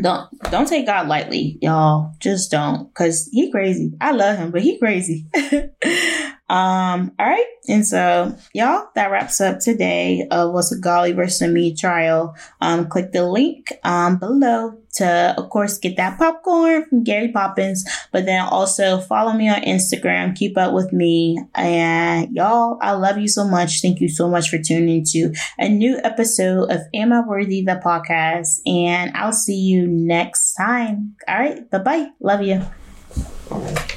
Don't 0.00 0.28
don't 0.50 0.68
take 0.68 0.86
God 0.86 1.08
lightly, 1.08 1.58
y'all. 1.62 2.14
Just 2.20 2.50
don't, 2.50 2.92
cause 2.94 3.28
he 3.32 3.50
crazy. 3.50 3.92
I 4.00 4.12
love 4.12 4.38
him, 4.38 4.50
but 4.50 4.62
he 4.62 4.78
crazy. 4.78 5.26
um, 6.48 7.12
all 7.18 7.26
right, 7.26 7.46
and 7.68 7.86
so 7.86 8.36
y'all, 8.54 8.88
that 8.94 9.10
wraps 9.10 9.40
up 9.40 9.60
today 9.60 10.26
of 10.30 10.52
what's 10.52 10.72
a 10.72 10.78
golly 10.78 11.12
versus 11.12 11.50
me 11.50 11.74
trial. 11.74 12.36
Um, 12.60 12.88
click 12.88 13.12
the 13.12 13.26
link 13.26 13.72
um 13.84 14.18
below 14.18 14.78
to, 14.98 15.34
of 15.36 15.50
course, 15.50 15.78
get 15.78 15.96
that 15.96 16.18
popcorn 16.18 16.84
from 16.86 17.04
Gary 17.04 17.30
Poppins, 17.32 17.88
but 18.12 18.26
then 18.26 18.44
also 18.44 18.98
follow 19.00 19.32
me 19.32 19.48
on 19.48 19.62
Instagram, 19.62 20.36
keep 20.36 20.56
up 20.58 20.72
with 20.72 20.92
me. 20.92 21.38
And 21.54 22.34
y'all, 22.34 22.78
I 22.82 22.92
love 22.92 23.18
you 23.18 23.28
so 23.28 23.46
much. 23.46 23.80
Thank 23.80 24.00
you 24.00 24.08
so 24.08 24.28
much 24.28 24.48
for 24.50 24.58
tuning 24.58 25.04
to 25.10 25.32
a 25.58 25.68
new 25.68 25.98
episode 26.02 26.70
of 26.70 26.80
Am 26.94 27.12
I 27.12 27.20
Worthy, 27.20 27.62
the 27.62 27.80
podcast. 27.84 28.60
And 28.66 29.16
I'll 29.16 29.32
see 29.32 29.58
you 29.58 29.86
next 29.86 30.54
time. 30.54 31.16
All 31.26 31.38
right. 31.38 31.68
Bye 31.70 31.78
bye. 31.78 32.10
Love 32.20 32.42
you. 32.42 33.87